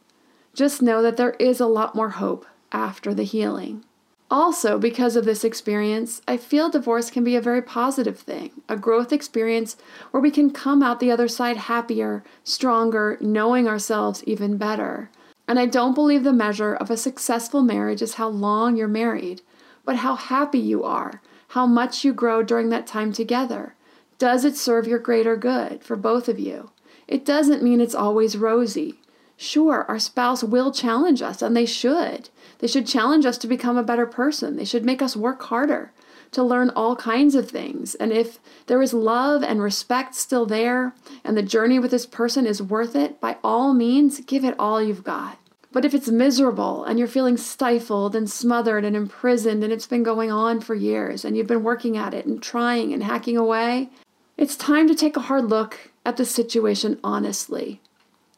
just 0.55 0.83
know 0.83 1.01
that 1.01 1.17
there 1.17 1.33
is 1.41 1.59
a 1.59 1.67
lot 1.67 1.95
more 1.95 2.11
hope 2.11 2.47
after 2.71 3.15
the 3.15 3.25
healing. 3.25 3.85
Also, 4.31 4.79
because 4.79 5.17
of 5.17 5.25
this 5.25 5.45
experience, 5.45 6.21
I 6.29 6.37
feel 6.37 6.71
divorce 6.71 7.11
can 7.11 7.25
be 7.25 7.37
a 7.37 7.41
very 7.41 7.61
positive 7.61 8.19
thing, 8.19 8.51
a 8.69 8.77
growth 8.77 9.13
experience 9.13 9.77
where 10.11 10.23
we 10.23 10.31
can 10.31 10.51
come 10.51 10.83
out 10.83 11.01
the 11.01 11.11
other 11.11 11.29
side 11.29 11.57
happier, 11.57 12.23
stronger, 12.45 13.19
knowing 13.21 13.69
ourselves 13.69 14.23
even 14.25 14.57
better. 14.57 15.11
And 15.49 15.59
I 15.59 15.67
don't 15.67 15.95
believe 15.95 16.25
the 16.25 16.33
measure 16.33 16.75
of 16.75 16.91
a 16.91 16.97
successful 16.97 17.63
marriage 17.63 18.03
is 18.03 18.15
how 18.15 18.29
long 18.29 18.77
you're 18.77 18.89
married, 18.89 19.43
but 19.85 19.97
how 19.97 20.15
happy 20.15 20.59
you 20.59 20.85
are, 20.85 21.21
how 21.49 21.67
much 21.67 22.05
you 22.05 22.13
grow 22.13 22.43
during 22.43 22.69
that 22.71 22.87
time 22.87 23.13
together. 23.13 23.75
Does 24.19 24.45
it 24.45 24.57
serve 24.57 24.87
your 24.87 24.99
greater 24.99 25.37
good 25.37 25.83
for 25.83 25.97
both 25.97 26.29
of 26.29 26.39
you? 26.39 26.71
It 27.09 27.25
doesn't 27.25 27.63
mean 27.63 27.81
it's 27.81 27.95
always 27.95 28.37
rosy. 28.37 29.01
Sure, 29.37 29.85
our 29.89 29.99
spouse 29.99 30.45
will 30.45 30.71
challenge 30.71 31.21
us, 31.21 31.43
and 31.43 31.57
they 31.57 31.67
should. 31.67 32.29
They 32.59 32.69
should 32.69 32.87
challenge 32.87 33.27
us 33.27 33.37
to 33.39 33.49
become 33.49 33.77
a 33.77 33.83
better 33.83 34.07
person. 34.07 34.57
They 34.57 34.65
should 34.65 34.85
make 34.85 35.03
us 35.03 35.17
work 35.17 35.43
harder 35.43 35.93
to 36.33 36.43
learn 36.43 36.71
all 36.71 36.97
kinds 36.97 37.35
of 37.35 37.51
things. 37.51 37.95
And 37.95 38.13
if 38.13 38.39
there 38.67 38.83
is 38.83 38.93
love 38.93 39.43
and 39.43 39.63
respect 39.63 40.15
still 40.15 40.47
there, 40.47 40.95
and 41.25 41.37
the 41.37 41.43
journey 41.43 41.79
with 41.79 41.91
this 41.91 42.07
person 42.07 42.47
is 42.47 42.63
worth 42.63 42.97
it, 42.97 43.21
by 43.21 43.37
all 43.45 43.75
means, 43.75 44.21
give 44.21 44.45
it 44.45 44.59
all 44.59 44.83
you've 44.83 45.05
got. 45.05 45.39
But 45.73 45.87
if 45.87 45.95
it's 45.95 46.09
miserable 46.09 46.85
and 46.85 46.99
you're 46.99 47.09
feeling 47.09 47.39
stifled 47.39 48.15
and 48.15 48.31
smothered 48.31 48.85
and 48.85 48.95
imprisoned 48.95 49.65
and 49.65 49.73
it's 49.73 49.87
been 49.87 50.03
going 50.03 50.31
on 50.31 50.61
for 50.61 50.75
years 50.75 51.25
and 51.25 51.37
you've 51.37 51.47
been 51.47 51.63
working 51.63 51.97
at 51.97 52.13
it 52.13 52.27
and 52.27 52.43
trying 52.43 52.93
and 52.93 53.03
hacking 53.03 53.39
away, 53.39 53.89
it's 54.37 54.55
time 54.55 54.87
to 54.89 54.95
take 54.95 55.17
a 55.17 55.21
hard 55.21 55.47
look 55.47 55.91
at 56.05 56.19
the 56.19 56.27
situation 56.27 57.01
honestly. 57.03 57.81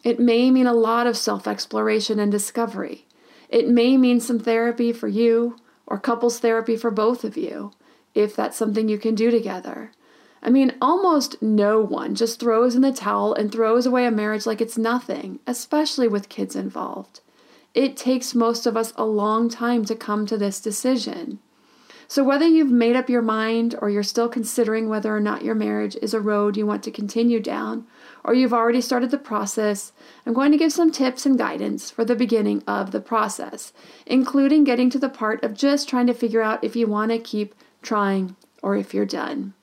It 0.05 0.21
may 0.21 0.51
mean 0.51 0.67
a 0.67 0.75
lot 0.75 1.09
of 1.09 1.17
self 1.17 1.49
exploration 1.49 2.21
and 2.21 2.31
discovery. 2.31 3.07
It 3.49 3.69
may 3.69 3.97
mean 3.97 4.21
some 4.21 4.39
therapy 4.39 4.93
for 4.93 5.09
you 5.09 5.57
or 5.87 5.99
couples 5.99 6.39
therapy 6.39 6.77
for 6.77 6.91
both 6.91 7.25
of 7.25 7.37
you, 7.37 7.73
if 8.15 8.35
that's 8.37 8.57
something 8.57 8.89
you 8.89 8.99
can 8.99 9.15
do 9.15 9.31
together. 9.31 9.91
I 10.43 10.51
mean, 10.51 10.75
almost 10.81 11.41
no 11.43 11.81
one 11.81 12.15
just 12.15 12.39
throws 12.39 12.75
in 12.75 12.83
the 12.83 12.93
towel 12.93 13.33
and 13.33 13.51
throws 13.51 13.87
away 13.87 14.05
a 14.05 14.11
marriage 14.11 14.45
like 14.45 14.61
it's 14.61 14.77
nothing, 14.77 15.41
especially 15.47 16.07
with 16.07 16.29
kids 16.29 16.55
involved. 16.55 17.21
It 17.73 17.97
takes 17.97 18.35
most 18.35 18.67
of 18.67 18.77
us 18.77 18.93
a 18.97 19.05
long 19.05 19.49
time 19.49 19.85
to 19.87 19.97
come 19.97 20.27
to 20.27 20.37
this 20.37 20.61
decision. 20.61 21.41
So, 22.07 22.23
whether 22.23 22.47
you've 22.47 22.71
made 22.71 22.95
up 22.95 23.09
your 23.09 23.23
mind 23.23 23.75
or 23.81 23.89
you're 23.89 24.03
still 24.03 24.29
considering 24.29 24.89
whether 24.89 25.15
or 25.15 25.21
not 25.21 25.43
your 25.43 25.55
marriage 25.55 25.97
is 26.03 26.13
a 26.13 26.21
road 26.21 26.57
you 26.57 26.67
want 26.67 26.83
to 26.85 26.91
continue 26.91 27.41
down, 27.41 27.87
or 28.23 28.35
you've 28.35 28.53
already 28.53 28.83
started 28.83 29.11
the 29.11 29.19
process, 29.19 29.93
I'm 30.27 30.35
going 30.35 30.53
to 30.53 30.59
give 30.59 30.73
some 30.73 30.93
tips 30.93 31.25
and 31.25 31.39
guidance 31.39 31.91
for 31.91 32.05
the 32.05 32.15
beginning 32.15 32.63
of 32.67 32.91
the 32.91 33.01
process, 33.01 33.73
including 34.05 34.65
getting 34.65 34.91
to 34.91 34.99
the 34.99 35.09
part 35.09 35.43
of 35.43 35.55
just 35.55 35.89
trying 35.89 36.07
to 36.07 36.15
figure 36.15 36.43
out 36.43 36.63
if 36.63 36.77
you 36.77 36.87
want 36.87 37.11
to 37.11 37.19
keep 37.19 37.55
trying 37.85 38.37
or 38.63 38.77
if 38.77 38.95
you're 38.95 39.07
done. 39.07 39.55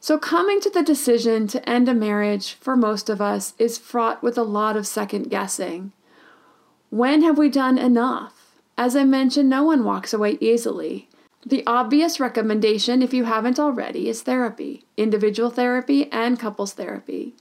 So, 0.00 0.18
coming 0.18 0.60
to 0.60 0.70
the 0.70 0.82
decision 0.82 1.46
to 1.48 1.68
end 1.68 1.88
a 1.88 1.94
marriage 1.94 2.54
for 2.54 2.76
most 2.76 3.08
of 3.08 3.20
us 3.20 3.54
is 3.58 3.78
fraught 3.78 4.22
with 4.22 4.36
a 4.36 4.42
lot 4.42 4.76
of 4.76 4.86
second 4.86 5.30
guessing. 5.30 5.92
When 6.90 7.22
have 7.22 7.38
we 7.38 7.48
done 7.48 7.78
enough? 7.78 8.54
As 8.76 8.94
I 8.96 9.04
mentioned, 9.04 9.48
no 9.48 9.64
one 9.64 9.82
walks 9.82 10.12
away 10.12 10.36
easily. 10.40 11.08
The 11.46 11.64
obvious 11.66 12.20
recommendation, 12.20 13.02
if 13.02 13.12
you 13.12 13.24
haven't 13.24 13.58
already, 13.58 14.08
is 14.08 14.22
therapy 14.22 14.84
individual 14.96 15.50
therapy 15.50 16.10
and 16.12 16.38
couples 16.38 16.72
therapy. 16.72 17.34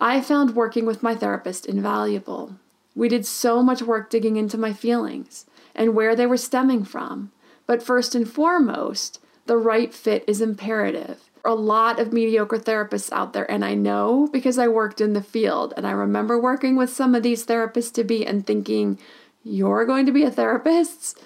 I 0.00 0.20
found 0.20 0.56
working 0.56 0.86
with 0.86 1.02
my 1.02 1.14
therapist 1.14 1.66
invaluable. 1.66 2.56
We 2.94 3.08
did 3.08 3.26
so 3.26 3.62
much 3.62 3.82
work 3.82 4.10
digging 4.10 4.36
into 4.36 4.58
my 4.58 4.72
feelings 4.72 5.46
and 5.74 5.94
where 5.94 6.16
they 6.16 6.26
were 6.26 6.36
stemming 6.36 6.84
from. 6.84 7.30
But 7.66 7.82
first 7.82 8.14
and 8.14 8.28
foremost, 8.28 9.20
the 9.46 9.56
right 9.56 9.92
fit 9.92 10.24
is 10.26 10.40
imperative. 10.40 11.30
A 11.44 11.54
lot 11.54 11.98
of 11.98 12.12
mediocre 12.12 12.58
therapists 12.58 13.10
out 13.12 13.32
there, 13.32 13.50
and 13.50 13.64
I 13.64 13.74
know 13.74 14.28
because 14.32 14.58
I 14.58 14.68
worked 14.68 15.00
in 15.00 15.14
the 15.14 15.22
field, 15.22 15.72
and 15.76 15.86
I 15.86 15.92
remember 15.92 16.38
working 16.38 16.76
with 16.76 16.90
some 16.90 17.14
of 17.14 17.22
these 17.22 17.46
therapists 17.46 17.92
to 17.94 18.04
be 18.04 18.26
and 18.26 18.46
thinking, 18.46 18.98
You're 19.42 19.86
going 19.86 20.06
to 20.06 20.12
be 20.12 20.24
a 20.24 20.30
therapist? 20.30 21.18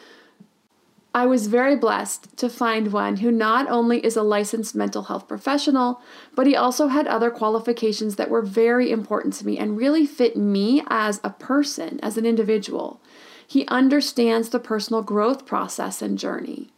I 1.16 1.26
was 1.26 1.47
very 1.47 1.76
blessed 1.76 2.37
to 2.38 2.49
find 2.49 2.92
one 2.92 3.18
who 3.18 3.30
not 3.30 3.71
only 3.71 4.04
is 4.04 4.16
a 4.16 4.25
licensed 4.25 4.75
mental 4.75 5.04
health 5.04 5.28
professional, 5.28 6.02
but 6.35 6.49
he 6.49 6.56
also 6.56 6.88
had 6.88 7.06
other 7.06 7.30
qualifications 7.30 8.16
that 8.16 8.30
were 8.30 8.42
very 8.42 8.90
important 8.90 9.35
to 9.35 9.47
me 9.47 9.56
and 9.56 9.76
really 9.76 10.06
fit 10.06 10.37
me 10.37 10.83
as 10.88 11.21
a 11.23 11.30
person, 11.30 12.00
as 12.02 12.18
an 12.18 12.26
individual. 12.26 13.00
He 13.47 13.64
understands 13.68 14.49
the 14.49 14.59
personal 14.59 15.02
growth 15.02 15.47
process 15.47 16.02
and 16.02 16.18
journey. 16.18 16.73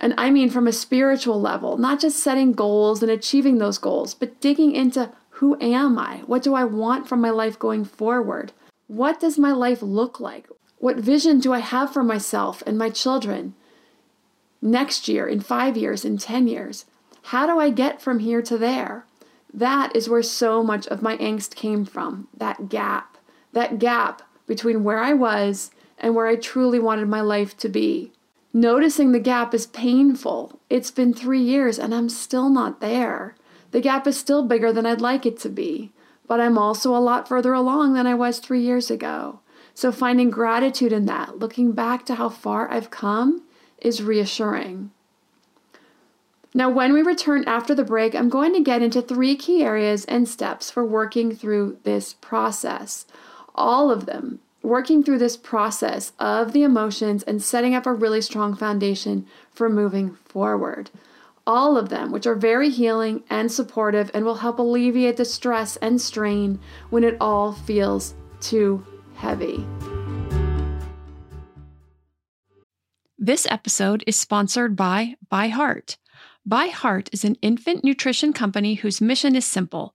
And 0.00 0.14
I 0.16 0.30
mean 0.30 0.50
from 0.50 0.66
a 0.66 0.72
spiritual 0.72 1.40
level, 1.40 1.76
not 1.76 2.00
just 2.00 2.22
setting 2.22 2.52
goals 2.52 3.02
and 3.02 3.10
achieving 3.10 3.58
those 3.58 3.78
goals, 3.78 4.14
but 4.14 4.40
digging 4.40 4.72
into 4.72 5.10
who 5.30 5.56
am 5.60 5.98
I? 5.98 6.18
What 6.26 6.42
do 6.42 6.54
I 6.54 6.64
want 6.64 7.08
from 7.08 7.20
my 7.20 7.30
life 7.30 7.58
going 7.58 7.84
forward? 7.84 8.52
What 8.86 9.20
does 9.20 9.38
my 9.38 9.52
life 9.52 9.82
look 9.82 10.18
like? 10.18 10.48
What 10.78 10.96
vision 10.96 11.40
do 11.40 11.52
I 11.52 11.58
have 11.58 11.92
for 11.92 12.02
myself 12.02 12.62
and 12.66 12.78
my 12.78 12.90
children 12.90 13.54
next 14.62 15.08
year, 15.08 15.26
in 15.26 15.40
five 15.40 15.76
years, 15.76 16.04
in 16.04 16.18
10 16.18 16.48
years? 16.48 16.86
How 17.24 17.46
do 17.46 17.58
I 17.58 17.70
get 17.70 18.00
from 18.00 18.20
here 18.20 18.42
to 18.42 18.56
there? 18.56 19.04
That 19.52 19.94
is 19.94 20.08
where 20.08 20.22
so 20.22 20.62
much 20.62 20.86
of 20.86 21.02
my 21.02 21.16
angst 21.18 21.54
came 21.54 21.84
from 21.84 22.28
that 22.36 22.68
gap, 22.68 23.18
that 23.52 23.78
gap 23.78 24.22
between 24.46 24.84
where 24.84 24.98
I 24.98 25.12
was 25.12 25.70
and 25.98 26.14
where 26.14 26.26
I 26.26 26.36
truly 26.36 26.78
wanted 26.78 27.08
my 27.08 27.20
life 27.20 27.56
to 27.58 27.68
be. 27.68 28.12
Noticing 28.58 29.12
the 29.12 29.20
gap 29.20 29.54
is 29.54 29.68
painful. 29.68 30.58
It's 30.68 30.90
been 30.90 31.14
three 31.14 31.40
years 31.40 31.78
and 31.78 31.94
I'm 31.94 32.08
still 32.08 32.50
not 32.50 32.80
there. 32.80 33.36
The 33.70 33.80
gap 33.80 34.04
is 34.04 34.18
still 34.18 34.42
bigger 34.42 34.72
than 34.72 34.84
I'd 34.84 35.00
like 35.00 35.24
it 35.24 35.38
to 35.42 35.48
be, 35.48 35.92
but 36.26 36.40
I'm 36.40 36.58
also 36.58 36.92
a 36.92 36.98
lot 36.98 37.28
further 37.28 37.52
along 37.52 37.94
than 37.94 38.04
I 38.04 38.16
was 38.16 38.40
three 38.40 38.60
years 38.60 38.90
ago. 38.90 39.38
So, 39.74 39.92
finding 39.92 40.28
gratitude 40.30 40.92
in 40.92 41.06
that, 41.06 41.38
looking 41.38 41.70
back 41.70 42.04
to 42.06 42.16
how 42.16 42.30
far 42.30 42.68
I've 42.68 42.90
come, 42.90 43.44
is 43.80 44.02
reassuring. 44.02 44.90
Now, 46.52 46.68
when 46.68 46.92
we 46.92 47.00
return 47.00 47.44
after 47.46 47.76
the 47.76 47.84
break, 47.84 48.16
I'm 48.16 48.28
going 48.28 48.54
to 48.54 48.60
get 48.60 48.82
into 48.82 49.00
three 49.00 49.36
key 49.36 49.62
areas 49.62 50.04
and 50.06 50.28
steps 50.28 50.68
for 50.68 50.84
working 50.84 51.32
through 51.32 51.78
this 51.84 52.12
process. 52.14 53.06
All 53.54 53.92
of 53.92 54.06
them 54.06 54.40
working 54.62 55.02
through 55.02 55.18
this 55.18 55.36
process 55.36 56.12
of 56.18 56.52
the 56.52 56.62
emotions 56.62 57.22
and 57.22 57.42
setting 57.42 57.74
up 57.74 57.86
a 57.86 57.92
really 57.92 58.20
strong 58.20 58.54
foundation 58.54 59.26
for 59.50 59.68
moving 59.68 60.14
forward. 60.24 60.90
All 61.46 61.78
of 61.78 61.88
them, 61.88 62.12
which 62.12 62.26
are 62.26 62.34
very 62.34 62.68
healing 62.68 63.22
and 63.30 63.50
supportive 63.50 64.10
and 64.12 64.24
will 64.24 64.36
help 64.36 64.58
alleviate 64.58 65.16
the 65.16 65.24
stress 65.24 65.76
and 65.76 66.00
strain 66.00 66.60
when 66.90 67.04
it 67.04 67.16
all 67.20 67.52
feels 67.52 68.14
too 68.40 68.84
heavy. 69.14 69.66
This 73.18 73.46
episode 73.50 74.04
is 74.06 74.16
sponsored 74.16 74.76
by 74.76 75.16
ByHeart. 75.30 75.96
ByHeart 76.48 77.08
is 77.12 77.24
an 77.24 77.36
infant 77.42 77.84
nutrition 77.84 78.32
company 78.32 78.74
whose 78.74 79.00
mission 79.00 79.34
is 79.34 79.44
simple 79.44 79.94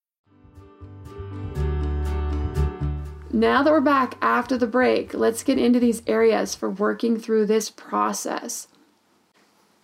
Now 3.33 3.63
that 3.63 3.71
we're 3.71 3.79
back 3.79 4.17
after 4.21 4.57
the 4.57 4.67
break, 4.67 5.13
let's 5.13 5.41
get 5.41 5.57
into 5.57 5.79
these 5.79 6.03
areas 6.05 6.53
for 6.53 6.69
working 6.69 7.17
through 7.17 7.45
this 7.45 7.69
process. 7.69 8.67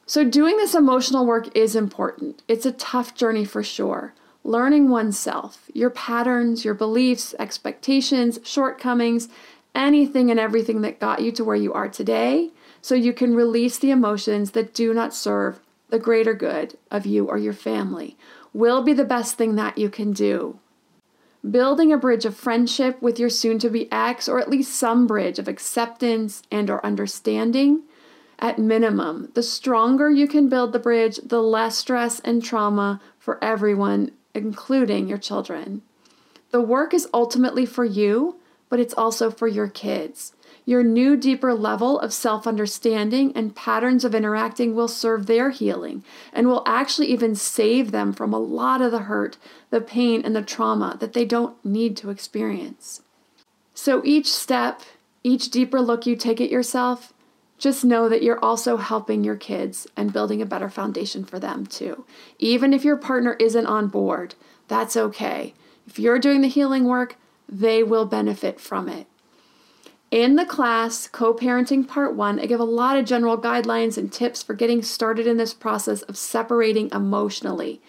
So, 0.05 0.25
doing 0.25 0.57
this 0.57 0.75
emotional 0.75 1.25
work 1.25 1.55
is 1.55 1.73
important. 1.73 2.43
It's 2.49 2.65
a 2.65 2.73
tough 2.73 3.15
journey 3.15 3.45
for 3.45 3.63
sure. 3.63 4.13
Learning 4.43 4.89
oneself, 4.89 5.69
your 5.73 5.89
patterns, 5.89 6.65
your 6.65 6.73
beliefs, 6.73 7.33
expectations, 7.39 8.37
shortcomings, 8.43 9.29
anything 9.73 10.29
and 10.29 10.41
everything 10.41 10.81
that 10.81 10.99
got 10.99 11.21
you 11.21 11.31
to 11.31 11.45
where 11.45 11.55
you 11.55 11.71
are 11.71 11.87
today, 11.87 12.51
so 12.81 12.95
you 12.95 13.13
can 13.13 13.33
release 13.33 13.79
the 13.79 13.91
emotions 13.91 14.51
that 14.51 14.73
do 14.73 14.93
not 14.93 15.13
serve 15.13 15.61
the 15.87 15.99
greater 15.99 16.33
good 16.33 16.77
of 16.91 17.05
you 17.05 17.25
or 17.25 17.37
your 17.37 17.53
family, 17.53 18.17
will 18.51 18.81
be 18.81 18.91
the 18.91 19.05
best 19.05 19.37
thing 19.37 19.55
that 19.55 19.77
you 19.77 19.89
can 19.89 20.11
do 20.11 20.59
building 21.51 21.91
a 21.91 21.97
bridge 21.97 22.25
of 22.25 22.35
friendship 22.35 23.01
with 23.01 23.19
your 23.19 23.29
soon 23.29 23.59
to 23.59 23.69
be 23.69 23.91
ex 23.91 24.27
or 24.27 24.39
at 24.39 24.49
least 24.49 24.73
some 24.73 25.07
bridge 25.07 25.39
of 25.39 25.47
acceptance 25.47 26.41
and 26.51 26.69
or 26.69 26.85
understanding. 26.85 27.83
At 28.39 28.59
minimum 28.59 29.31
the 29.33 29.43
stronger 29.43 30.09
you 30.09 30.27
can 30.27 30.49
build 30.49 30.71
the 30.71 30.79
bridge 30.79 31.19
the 31.23 31.41
less 31.41 31.77
stress 31.77 32.19
and 32.19 32.43
trauma 32.43 33.01
for 33.17 33.43
everyone 33.43 34.11
including 34.33 35.07
your 35.07 35.17
children. 35.17 35.81
The 36.51 36.61
work 36.61 36.93
is 36.93 37.07
ultimately 37.13 37.65
for 37.65 37.85
you 37.85 38.35
but 38.69 38.79
it's 38.79 38.93
also 38.93 39.31
for 39.31 39.47
your 39.47 39.67
kids 39.67 40.33
your 40.67 40.83
new, 40.83 41.15
deeper 41.15 41.53
level 41.53 41.97
of 41.97 42.11
self 42.11 42.45
understanding 42.45 43.31
and 43.33 43.55
patterns 43.55 44.03
of 44.03 44.13
interacting 44.13 44.75
will 44.75 44.89
serve 44.89 45.25
their 45.25 45.49
healing 45.49 46.03
and 46.33 46.45
will 46.45 46.61
actually 46.65 47.07
even 47.07 47.33
save 47.35 47.91
them 47.91 48.11
from 48.11 48.33
a 48.33 48.37
lot 48.37 48.81
of 48.81 48.91
the 48.91 49.03
hurt, 49.03 49.37
the 49.69 49.79
pain, 49.79 50.21
and 50.25 50.35
the 50.35 50.41
trauma 50.41 50.97
that 50.99 51.13
they 51.13 51.23
don't 51.23 51.55
need 51.63 51.95
to 51.95 52.09
experience. 52.09 53.01
So 53.73 54.01
each 54.03 54.27
step, 54.29 54.81
each 55.23 55.49
deeper 55.51 55.79
look 55.79 56.05
you 56.05 56.17
take 56.17 56.41
at 56.41 56.51
yourself, 56.51 57.13
just 57.57 57.85
know 57.85 58.09
that 58.09 58.21
you're 58.21 58.43
also 58.43 58.75
helping 58.75 59.23
your 59.23 59.37
kids 59.37 59.87
and 59.95 60.11
building 60.11 60.41
a 60.41 60.45
better 60.45 60.69
foundation 60.69 61.23
for 61.23 61.39
them 61.39 61.65
too. 61.65 62.03
Even 62.39 62.73
if 62.73 62.83
your 62.83 62.97
partner 62.97 63.37
isn't 63.39 63.65
on 63.65 63.87
board, 63.87 64.35
that's 64.67 64.97
okay. 64.97 65.53
If 65.87 65.97
you're 65.97 66.19
doing 66.19 66.41
the 66.41 66.49
healing 66.49 66.83
work, 66.83 67.15
they 67.47 67.83
will 67.83 68.05
benefit 68.05 68.59
from 68.59 68.89
it. 68.89 69.07
In 70.09 70.37
the 70.37 70.45
class, 70.45 71.05
Co 71.05 71.33
Parenting 71.33 71.85
Part 71.85 72.15
1, 72.15 72.39
I 72.39 72.45
give 72.45 72.61
a 72.61 72.65
lot 72.65 72.97
of 72.97 73.05
general 73.05 73.37
guidelines 73.37 73.97
and 73.97 74.11
tips 74.11 74.41
for 74.41 74.53
getting 74.53 74.81
started 74.81 75.27
in 75.27 75.35
this 75.35 75.53
process 75.53 76.01
of 76.03 76.17
separating 76.17 76.89
emotionally. 76.93 77.81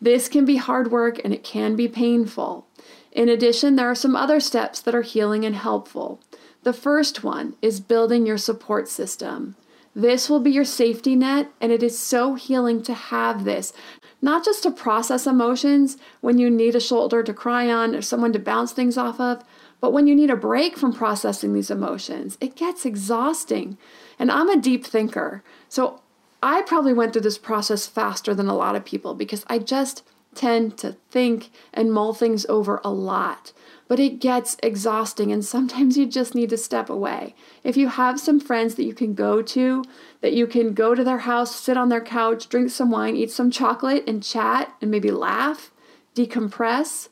This 0.00 0.28
can 0.28 0.44
be 0.44 0.58
hard 0.58 0.92
work 0.92 1.20
and 1.24 1.34
it 1.34 1.42
can 1.42 1.74
be 1.74 1.88
painful. 1.88 2.68
In 3.10 3.28
addition, 3.28 3.74
there 3.74 3.90
are 3.90 3.96
some 3.96 4.14
other 4.14 4.38
steps 4.38 4.80
that 4.80 4.94
are 4.94 5.02
healing 5.02 5.44
and 5.44 5.56
helpful. 5.56 6.20
The 6.62 6.72
first 6.72 7.24
one 7.24 7.54
is 7.60 7.80
building 7.80 8.26
your 8.26 8.38
support 8.38 8.88
system. 8.88 9.56
This 9.92 10.28
will 10.28 10.40
be 10.40 10.50
your 10.50 10.64
safety 10.64 11.16
net, 11.16 11.50
and 11.60 11.72
it 11.72 11.82
is 11.82 11.98
so 11.98 12.34
healing 12.34 12.82
to 12.82 12.92
have 12.92 13.44
this. 13.44 13.72
Not 14.20 14.44
just 14.44 14.62
to 14.64 14.70
process 14.70 15.26
emotions 15.26 15.96
when 16.20 16.38
you 16.38 16.50
need 16.50 16.76
a 16.76 16.80
shoulder 16.80 17.22
to 17.22 17.32
cry 17.32 17.70
on 17.70 17.94
or 17.94 18.02
someone 18.02 18.32
to 18.34 18.38
bounce 18.38 18.72
things 18.72 18.98
off 18.98 19.18
of, 19.18 19.42
but 19.80 19.92
when 19.92 20.06
you 20.06 20.14
need 20.14 20.30
a 20.30 20.36
break 20.36 20.76
from 20.76 20.92
processing 20.92 21.52
these 21.52 21.70
emotions, 21.70 22.38
it 22.40 22.56
gets 22.56 22.86
exhausting. 22.86 23.76
And 24.18 24.30
I'm 24.30 24.48
a 24.48 24.60
deep 24.60 24.84
thinker. 24.84 25.42
So 25.68 26.00
I 26.42 26.62
probably 26.62 26.92
went 26.92 27.12
through 27.12 27.22
this 27.22 27.38
process 27.38 27.86
faster 27.86 28.34
than 28.34 28.48
a 28.48 28.56
lot 28.56 28.76
of 28.76 28.84
people 28.84 29.14
because 29.14 29.44
I 29.48 29.58
just 29.58 30.02
tend 30.34 30.76
to 30.78 30.92
think 31.10 31.50
and 31.72 31.92
mull 31.92 32.14
things 32.14 32.46
over 32.46 32.80
a 32.84 32.90
lot. 32.90 33.52
But 33.88 34.00
it 34.00 34.20
gets 34.20 34.56
exhausting, 34.62 35.30
and 35.30 35.44
sometimes 35.44 35.96
you 35.96 36.06
just 36.06 36.34
need 36.34 36.50
to 36.50 36.56
step 36.56 36.90
away. 36.90 37.34
If 37.62 37.76
you 37.76 37.88
have 37.88 38.18
some 38.18 38.40
friends 38.40 38.74
that 38.74 38.84
you 38.84 38.94
can 38.94 39.14
go 39.14 39.42
to, 39.42 39.84
that 40.20 40.32
you 40.32 40.46
can 40.46 40.74
go 40.74 40.94
to 40.94 41.04
their 41.04 41.18
house, 41.18 41.54
sit 41.54 41.76
on 41.76 41.88
their 41.88 42.00
couch, 42.00 42.48
drink 42.48 42.70
some 42.70 42.90
wine, 42.90 43.16
eat 43.16 43.30
some 43.30 43.50
chocolate, 43.50 44.04
and 44.08 44.22
chat 44.22 44.74
and 44.82 44.90
maybe 44.90 45.12
laugh, 45.12 45.70
decompress, 46.16 47.08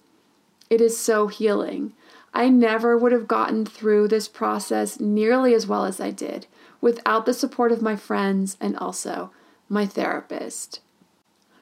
it 0.68 0.80
is 0.80 0.98
so 0.98 1.28
healing. 1.28 1.92
I 2.34 2.48
never 2.48 2.98
would 2.98 3.12
have 3.12 3.28
gotten 3.28 3.64
through 3.64 4.08
this 4.08 4.26
process 4.26 4.98
nearly 4.98 5.54
as 5.54 5.68
well 5.68 5.84
as 5.84 6.00
I 6.00 6.10
did 6.10 6.48
without 6.80 7.26
the 7.26 7.32
support 7.32 7.70
of 7.70 7.80
my 7.80 7.94
friends 7.94 8.56
and 8.60 8.76
also 8.76 9.30
my 9.68 9.86
therapist. 9.86 10.80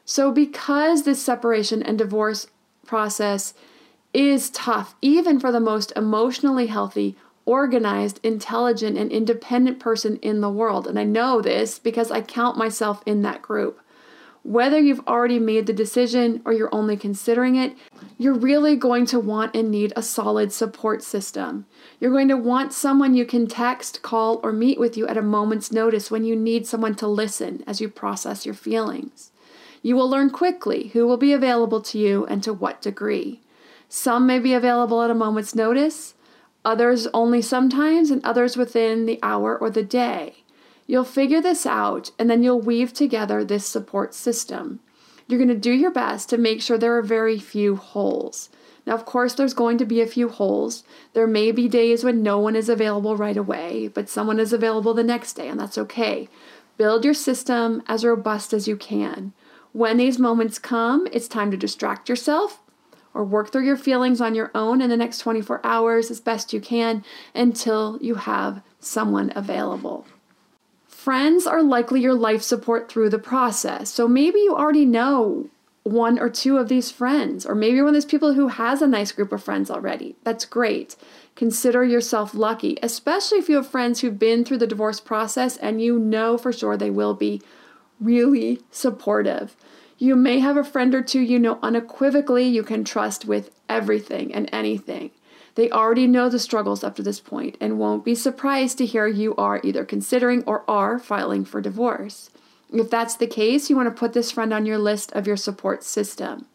So, 0.07 0.33
because 0.33 1.03
this 1.03 1.23
separation 1.23 1.83
and 1.83 1.99
divorce 1.99 2.49
process 2.87 3.53
is 4.15 4.51
tough, 4.51 4.95
even 5.03 5.39
for 5.39 5.53
the 5.53 5.61
most 5.61 5.93
emotionally 5.95 6.67
healthy, 6.67 7.17
organized, 7.45 8.19
intelligent, 8.23 8.97
and 8.97 9.13
independent 9.13 9.79
person 9.79 10.17
in 10.17 10.41
the 10.41 10.51
world, 10.51 10.87
and 10.87 10.99
I 10.99 11.05
know 11.05 11.43
this 11.43 11.79
because 11.79 12.11
I 12.11 12.23
count 12.23 12.57
myself 12.57 13.03
in 13.05 13.23
that 13.23 13.43
group. 13.43 13.81
Whether 14.45 14.81
you've 14.81 15.07
already 15.07 15.39
made 15.39 15.67
the 15.67 15.73
decision 15.73 16.43
or 16.45 16.53
you're 16.53 16.75
only 16.75 16.97
considering 16.97 17.55
it, 17.55 17.77
you're 18.19 18.35
really 18.35 18.75
going 18.75 19.07
to 19.07 19.21
want 19.21 19.55
and 19.55 19.71
need 19.71 19.93
a 19.95 20.03
solid 20.03 20.53
support 20.53 21.03
system. 21.05 21.65
You're 22.01 22.11
going 22.11 22.29
to 22.29 22.37
want 22.37 22.73
someone 22.73 23.15
you 23.15 23.25
can 23.25 23.47
text, 23.47 24.03
call, 24.03 24.41
or 24.43 24.53
meet 24.53 24.81
with 24.81 24.97
you 24.97 25.07
at 25.07 25.17
a 25.17 25.23
moment's 25.23 25.71
notice 25.71 26.11
when 26.11 26.25
you 26.25 26.35
need 26.35 26.67
someone 26.67 26.97
to 26.97 27.07
listen 27.07 27.63
as 27.69 27.81
you 27.81 27.89
process 27.89 28.45
your 28.45 28.55
feelings. 28.55 29.31
You 29.81 29.95
will 29.95 30.11
learn 30.11 30.31
quickly 30.31 30.89
who 30.89 31.07
will 31.07 31.17
be 31.17 31.33
available 31.33 31.81
to 31.83 31.99
you 31.99 32.27
and 32.27 32.43
to 32.43 32.53
what 32.53 32.83
degree. 32.83 33.43
Some 33.89 34.27
may 34.27 34.41
be 34.41 34.55
available 34.55 35.03
at 35.03 35.11
a 35.11 35.15
moment's 35.15 35.55
notice, 35.55 36.15
others 36.65 37.07
only 37.15 37.43
sometimes, 37.43 38.11
and 38.11 38.25
others 38.25 38.57
within 38.57 39.07
the 39.07 39.21
hour 39.23 39.57
or 39.57 39.71
the 39.71 39.85
day. 39.85 40.42
You'll 40.87 41.05
figure 41.05 41.41
this 41.41 41.67
out 41.67 42.11
and 42.19 42.29
then 42.29 42.43
you'll 42.43 42.61
weave 42.61 42.93
together 42.93 43.45
this 43.45 43.67
support 43.67 44.15
system. 44.15 44.81
You're 45.27 45.39
going 45.39 45.49
to 45.49 45.55
do 45.55 45.73
your 45.73 45.91
best 45.91 46.29
to 46.31 46.39
make 46.39 46.61
sure 46.61 46.77
there 46.77 46.97
are 46.97 47.03
very 47.03 47.39
few 47.39 47.77
holes. 47.77 48.51
Now, 48.87 48.95
of 48.95 49.05
course, 49.05 49.35
there's 49.35 49.55
going 49.55 49.79
to 49.79 49.85
be 49.85 50.01
a 50.01 50.07
few 50.07 50.29
holes. 50.29 50.83
There 51.13 51.27
may 51.27 51.53
be 51.53 51.69
days 51.69 52.03
when 52.03 52.23
no 52.23 52.39
one 52.39 52.57
is 52.57 52.69
available 52.69 53.17
right 53.17 53.37
away, 53.37 53.89
but 53.89 54.09
someone 54.09 54.41
is 54.41 54.53
available 54.53 54.93
the 54.93 55.05
next 55.05 55.35
day, 55.35 55.49
and 55.49 55.61
that's 55.61 55.79
okay. 55.79 56.29
Build 56.77 57.05
your 57.05 57.15
system 57.15 57.83
as 57.87 58.05
robust 58.05 58.53
as 58.53 58.67
you 58.67 58.77
can. 58.77 59.33
When 59.73 59.99
these 59.99 60.19
moments 60.19 60.59
come, 60.59 61.07
it's 61.13 61.29
time 61.29 61.51
to 61.53 61.57
distract 61.57 62.09
yourself 62.09 62.61
or 63.15 63.25
work 63.25 63.53
through 63.53 63.67
your 63.67 63.77
feelings 63.77 64.21
on 64.21 64.35
your 64.35 64.51
own 64.55 64.81
in 64.81 64.91
the 64.91 64.97
next 64.97 65.19
24 65.19 65.61
hours 65.65 66.11
as 66.11 66.21
best 66.21 66.53
you 66.53 66.61
can 66.61 67.05
until 67.35 67.99
you 68.01 68.17
have 68.17 68.63
someone 68.81 69.33
available. 69.37 70.07
Friends 71.03 71.49
are 71.49 71.65
likely 71.65 72.01
your 72.01 72.15
life 72.15 72.43
support 72.43 72.89
through 72.89 73.11
the 73.11 73.19
process. 73.19 73.91
So 73.91 74.07
maybe 74.07 74.39
you 74.39 74.55
already 74.55 74.85
know 74.85 75.49
one 75.83 76.17
or 76.17 76.31
two 76.31 76.59
of 76.59 76.69
these 76.69 76.93
friends, 76.93 77.45
or 77.45 77.57
maybe 77.57 77.75
you're 77.75 77.85
one 77.85 77.97
of 77.97 78.01
those 78.01 78.09
people 78.09 78.35
who 78.35 78.47
has 78.47 78.81
a 78.81 78.87
nice 78.87 79.11
group 79.11 79.33
of 79.33 79.43
friends 79.43 79.69
already. 79.69 80.15
That's 80.23 80.45
great. 80.45 80.95
Consider 81.35 81.83
yourself 81.83 82.37
lucky, 82.37 82.79
especially 82.85 83.39
if 83.39 83.49
you 83.49 83.57
have 83.57 83.67
friends 83.67 83.99
who've 83.99 84.17
been 84.17 84.45
through 84.45 84.59
the 84.59 84.67
divorce 84.69 85.01
process 85.01 85.57
and 85.57 85.83
you 85.83 85.99
know 85.99 86.39
for 86.39 86.53
sure 86.53 86.77
they 86.77 86.89
will 86.89 87.15
be 87.15 87.43
really 88.01 88.61
supportive. 88.71 89.57
You 89.99 90.15
may 90.15 90.39
have 90.39 90.57
a 90.57 90.63
friend 90.63 90.95
or 90.95 91.03
two 91.03 91.21
you 91.21 91.41
know 91.41 91.59
unequivocally 91.65 92.45
you 92.45 92.63
can 92.63 92.85
trust 92.85 93.25
with 93.25 93.51
everything 93.69 94.33
and 94.33 94.49
anything. 94.53 95.11
They 95.55 95.71
already 95.71 96.07
know 96.07 96.29
the 96.29 96.39
struggles 96.39 96.83
up 96.83 96.97
to 96.97 97.03
this 97.03 97.21
point 97.21 97.57
and 97.61 97.79
won't 97.79 98.05
be 98.05 98.15
surprised 98.15 98.79
to 98.79 98.87
hear 98.87 99.07
you 99.07 99.35
are 99.37 99.61
either 99.63 99.85
considering 99.85 100.43
or 100.45 100.69
are 100.69 100.99
filing 100.99 101.45
for 101.45 101.61
divorce. 101.61 102.31
If 102.73 102.89
that's 102.89 103.17
the 103.17 103.27
case, 103.27 103.69
you 103.69 103.77
want 103.77 103.89
to 103.89 103.99
put 103.99 104.15
this 104.15 104.31
friend 104.31 104.53
on 104.53 104.65
your 104.65 104.79
list 104.79 105.13
of 105.13 105.27
your 105.27 105.37
support 105.37 105.85
system. 105.85 106.47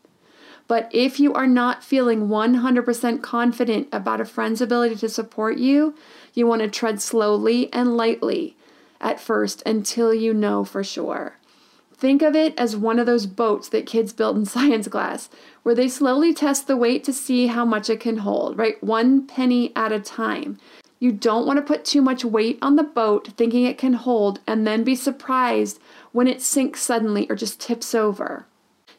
But 0.67 0.89
if 0.91 1.19
you 1.19 1.33
are 1.33 1.47
not 1.47 1.83
feeling 1.83 2.27
100% 2.27 3.21
confident 3.21 3.88
about 3.91 4.19
a 4.19 4.25
friend's 4.25 4.62
ability 4.62 4.95
to 4.95 5.10
support 5.10 5.57
you, 5.57 5.95
you 6.33 6.45
want 6.47 6.62
to 6.62 6.67
tread 6.67 7.01
slowly 7.01 7.71
and 7.71 7.95
lightly 7.95 8.57
at 8.99 9.19
first 9.19 9.63
until 9.65 10.13
you 10.13 10.33
know 10.33 10.65
for 10.65 10.83
sure. 10.83 11.38
Think 11.97 12.21
of 12.21 12.36
it 12.36 12.53
as 12.60 12.75
one 12.75 12.99
of 12.99 13.07
those 13.07 13.25
boats 13.25 13.69
that 13.69 13.88
kids 13.88 14.13
build 14.13 14.38
in 14.38 14.45
science 14.55 14.88
class, 14.88 15.29
where 15.63 15.75
they 15.75 15.89
slowly 15.89 16.33
test 16.33 16.67
the 16.67 16.77
weight 16.77 17.03
to 17.05 17.13
see 17.13 17.47
how 17.47 17.65
much 17.65 17.89
it 17.89 17.99
can 17.99 18.17
hold, 18.17 18.57
right? 18.57 18.81
One 18.83 19.25
penny 19.25 19.71
at 19.75 19.91
a 19.91 19.99
time. 19.99 20.60
You 20.99 21.12
don't 21.12 21.45
want 21.45 21.57
to 21.57 21.65
put 21.65 21.86
too 21.86 22.01
much 22.01 22.25
weight 22.25 22.57
on 22.62 22.75
the 22.75 22.83
boat 22.83 23.29
thinking 23.38 23.65
it 23.65 23.77
can 23.77 23.93
hold 23.93 24.39
and 24.47 24.65
then 24.65 24.83
be 24.83 24.95
surprised 24.95 25.79
when 26.12 26.27
it 26.27 26.41
sinks 26.41 26.81
suddenly 26.81 27.27
or 27.29 27.36
just 27.36 27.60
tips 27.60 27.93
over. 27.93 28.47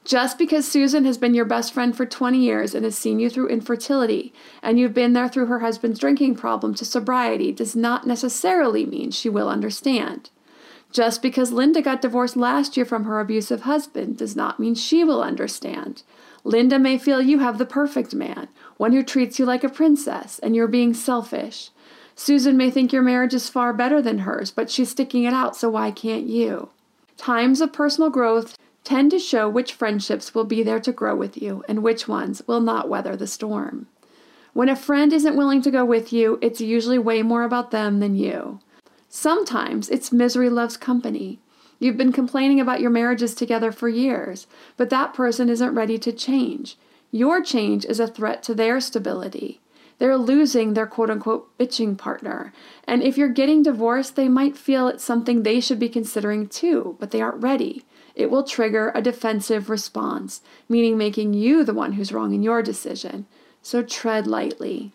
Just 0.04 0.38
because 0.38 0.66
Susan 0.66 1.04
has 1.04 1.18
been 1.18 1.34
your 1.34 1.44
best 1.44 1.72
friend 1.72 1.94
for 1.94 2.06
20 2.06 2.38
years 2.38 2.74
and 2.74 2.84
has 2.84 2.96
seen 2.96 3.18
you 3.18 3.28
through 3.28 3.48
infertility, 3.48 4.32
and 4.62 4.78
you've 4.78 4.94
been 4.94 5.12
there 5.12 5.28
through 5.28 5.46
her 5.46 5.58
husband's 5.58 5.98
drinking 5.98 6.34
problem 6.37 6.74
to 6.76 6.84
sobriety, 6.84 7.52
does 7.52 7.76
not 7.76 8.06
necessarily 8.06 8.87
mean 8.87 9.11
she 9.11 9.28
will 9.28 9.48
understand. 9.48 10.30
Just 10.90 11.20
because 11.20 11.53
Linda 11.53 11.83
got 11.83 12.01
divorced 12.01 12.37
last 12.37 12.77
year 12.77 12.87
from 12.87 13.05
her 13.05 13.20
abusive 13.20 13.62
husband 13.62 14.16
does 14.16 14.35
not 14.35 14.59
mean 14.59 14.74
she 14.74 15.05
will 15.05 15.22
understand. 15.22 16.03
Linda 16.44 16.79
may 16.79 16.96
feel 16.96 17.20
you 17.20 17.40
have 17.40 17.59
the 17.59 17.66
perfect 17.66 18.14
man, 18.14 18.48
one 18.79 18.92
who 18.92 19.03
treats 19.03 19.38
you 19.38 19.44
like 19.44 19.64
a 19.64 19.68
princess, 19.68 20.38
and 20.38 20.57
you're 20.57 20.66
being 20.66 20.94
selfish. 20.94 21.70
Susan 22.14 22.57
may 22.57 22.70
think 22.70 22.92
your 22.92 23.03
marriage 23.03 23.35
is 23.35 23.48
far 23.48 23.72
better 23.72 24.01
than 24.01 24.20
hers, 24.20 24.51
but 24.51 24.70
she's 24.70 24.90
sticking 24.90 25.24
it 25.24 25.35
out, 25.35 25.57
so 25.57 25.68
why 25.68 25.90
can't 25.90 26.27
you? 26.27 26.70
Times 27.16 27.61
of 27.61 27.72
personal 27.72 28.11
growth 28.11 28.57
tend 28.83 29.11
to 29.11 29.18
show 29.18 29.48
which 29.48 29.74
friendships 29.74 30.35
will 30.35 30.44
be 30.44 30.62
there 30.62 30.81
to 30.81 30.92
grow 30.92 31.14
with 31.14 31.40
you 31.40 31.62
and 31.68 31.83
which 31.83 32.09
ones 32.09 32.42
will 32.46 32.61
not 32.61 32.88
weather 32.88 33.14
the 33.14 33.27
storm. 33.27 33.87
When 34.55 34.68
a 34.68 34.77
friend 34.77 35.12
isn't 35.12 35.37
willing 35.37 35.61
to 35.62 35.70
go 35.70 35.85
with 35.85 36.12
you, 36.12 36.38
it's 36.40 36.61
usually 36.61 36.98
way 36.98 37.22
more 37.22 37.42
about 37.42 37.70
them 37.70 38.01
than 38.01 38.16
you. 38.16 38.61
Sometimes 39.08 39.88
it's 39.88 40.12
misery 40.12 40.50
loves 40.50 40.76
company. 40.76 41.38
You've 41.78 41.96
been 41.96 42.12
complaining 42.12 42.60
about 42.60 42.80
your 42.80 42.90
marriages 42.90 43.34
together 43.34 43.72
for 43.72 43.88
years, 43.88 44.46
but 44.76 44.90
that 44.90 45.14
person 45.14 45.48
isn't 45.48 45.74
ready 45.74 45.96
to 45.98 46.12
change. 46.12 46.76
Your 47.10 47.42
change 47.42 47.86
is 47.86 48.00
a 48.00 48.06
threat 48.06 48.42
to 48.44 48.54
their 48.54 48.80
stability. 48.80 49.60
They're 49.98 50.16
losing 50.16 50.74
their 50.74 50.86
quote 50.86 51.10
unquote 51.10 51.56
bitching 51.58 51.96
partner. 51.96 52.52
And 52.84 53.02
if 53.02 53.16
you're 53.16 53.28
getting 53.28 53.62
divorced, 53.62 54.14
they 54.14 54.28
might 54.28 54.56
feel 54.56 54.88
it's 54.88 55.04
something 55.04 55.42
they 55.42 55.60
should 55.60 55.78
be 55.78 55.88
considering 55.88 56.46
too, 56.46 56.96
but 57.00 57.10
they 57.10 57.20
aren't 57.20 57.42
ready. 57.42 57.84
It 58.14 58.30
will 58.30 58.44
trigger 58.44 58.92
a 58.94 59.02
defensive 59.02 59.70
response, 59.70 60.42
meaning 60.68 60.98
making 60.98 61.34
you 61.34 61.64
the 61.64 61.74
one 61.74 61.92
who's 61.92 62.12
wrong 62.12 62.34
in 62.34 62.42
your 62.42 62.62
decision. 62.62 63.26
So 63.62 63.82
tread 63.82 64.26
lightly. 64.26 64.92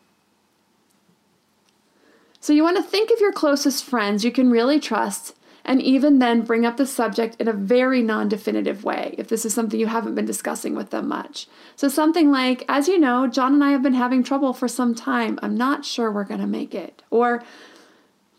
So 2.44 2.52
you 2.52 2.64
want 2.64 2.76
to 2.76 2.84
think 2.84 3.10
of 3.10 3.22
your 3.22 3.32
closest 3.32 3.86
friends 3.86 4.26
you 4.26 4.32
can 4.32 4.52
really 4.52 4.78
trust 4.78 5.34
and 5.64 5.82
even 5.82 6.20
then 6.20 6.42
bring 6.42 6.66
up 6.66 6.76
the 6.76 6.86
subject 6.86 7.38
in 7.40 7.48
a 7.48 7.54
very 7.54 8.02
non 8.02 8.28
definitive 8.28 8.84
way 8.84 9.16
if 9.18 9.30
this 9.30 9.46
is 9.46 9.54
something 9.54 9.80
you 9.80 9.88
haven't 9.88 10.16
been 10.16 10.26
discussing 10.26 10.76
with 10.76 10.90
them 10.90 11.08
much. 11.08 11.48
So, 11.78 11.88
something 11.88 12.32
like, 12.32 12.66
as 12.68 12.90
you 12.90 13.00
know, 13.00 13.28
John 13.28 13.54
and 13.54 13.64
I 13.64 13.72
have 13.72 13.82
been 13.82 13.94
having 13.94 14.24
trouble 14.24 14.52
for 14.52 14.68
some 14.68 14.94
time. 14.94 15.40
I'm 15.42 15.56
not 15.56 15.86
sure 15.86 16.12
we're 16.12 16.26
going 16.26 16.42
to 16.42 16.46
make 16.46 16.76
it. 16.76 17.02
Or, 17.10 17.42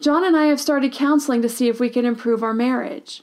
John 0.02 0.22
and 0.22 0.36
I 0.36 0.48
have 0.48 0.60
started 0.60 0.92
counseling 0.92 1.40
to 1.40 1.48
see 1.48 1.68
if 1.68 1.80
we 1.80 1.88
can 1.88 2.04
improve 2.04 2.42
our 2.42 2.52
marriage. 2.52 3.22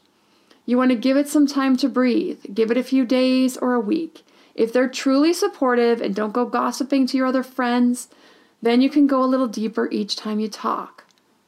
You 0.65 0.80
want 0.80 0.89
to 0.89 0.96
give 0.96 1.15
it 1.15 1.30
some 1.30 1.46
time 1.46 1.78
to 1.78 1.89
breathe, 1.89 2.44
give 2.56 2.72
it 2.72 2.78
a 2.78 2.84
few 2.84 3.06
days 3.06 3.56
or 3.56 3.76
a 3.76 3.80
week. 3.80 4.24
If 4.56 4.74
they're 4.74 4.89
truly 4.89 5.32
supportive 5.32 6.02
and 6.02 6.15
don't 6.15 6.34
go 6.34 6.48
gossiping 6.48 7.06
to 7.06 7.17
your 7.17 7.28
other 7.28 7.44
friends, 7.44 8.08
then 8.62 8.82
you 8.82 8.89
can 8.89 9.08
go 9.08 9.24
a 9.24 9.26
little 9.26 9.47
deeper 9.47 9.89
each 9.91 10.15
time 10.15 10.39
you 10.39 10.47
talk. 10.47 11.06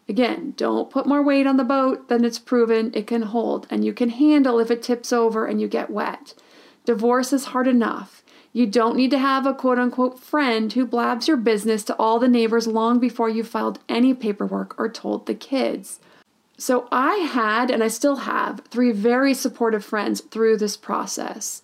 Again, 0.09 0.53
don't 0.57 0.89
put 0.89 1.05
more 1.05 1.23
weight 1.23 1.47
on 1.47 1.57
the 1.57 1.63
boat 1.63 2.09
than 2.09 2.25
it's 2.25 2.39
proven 2.39 2.91
it 2.93 3.07
can 3.07 3.21
hold, 3.21 3.67
and 3.69 3.85
you 3.85 3.93
can 3.93 4.09
handle 4.09 4.59
if 4.59 4.69
it 4.69 4.83
tips 4.83 5.13
over 5.13 5.45
and 5.45 5.61
you 5.61 5.67
get 5.67 5.89
wet. 5.89 6.33
Divorce 6.85 7.31
is 7.31 7.45
hard 7.45 7.67
enough. 7.67 8.23
You 8.51 8.67
don't 8.67 8.97
need 8.97 9.11
to 9.11 9.17
have 9.17 9.45
a 9.45 9.53
quote 9.53 9.79
unquote 9.79 10.19
friend 10.19 10.71
who 10.73 10.85
blabs 10.85 11.27
your 11.27 11.37
business 11.37 11.83
to 11.85 11.95
all 11.95 12.19
the 12.19 12.27
neighbors 12.27 12.67
long 12.67 12.99
before 12.99 13.29
you 13.29 13.43
filed 13.43 13.79
any 13.87 14.13
paperwork 14.13 14.77
or 14.77 14.89
told 14.89 15.25
the 15.25 15.33
kids. 15.33 15.99
So, 16.57 16.87
I 16.91 17.15
had, 17.15 17.71
and 17.71 17.83
I 17.83 17.87
still 17.87 18.17
have, 18.17 18.61
three 18.69 18.91
very 18.91 19.33
supportive 19.33 19.83
friends 19.83 20.21
through 20.21 20.57
this 20.57 20.77
process. 20.77 21.63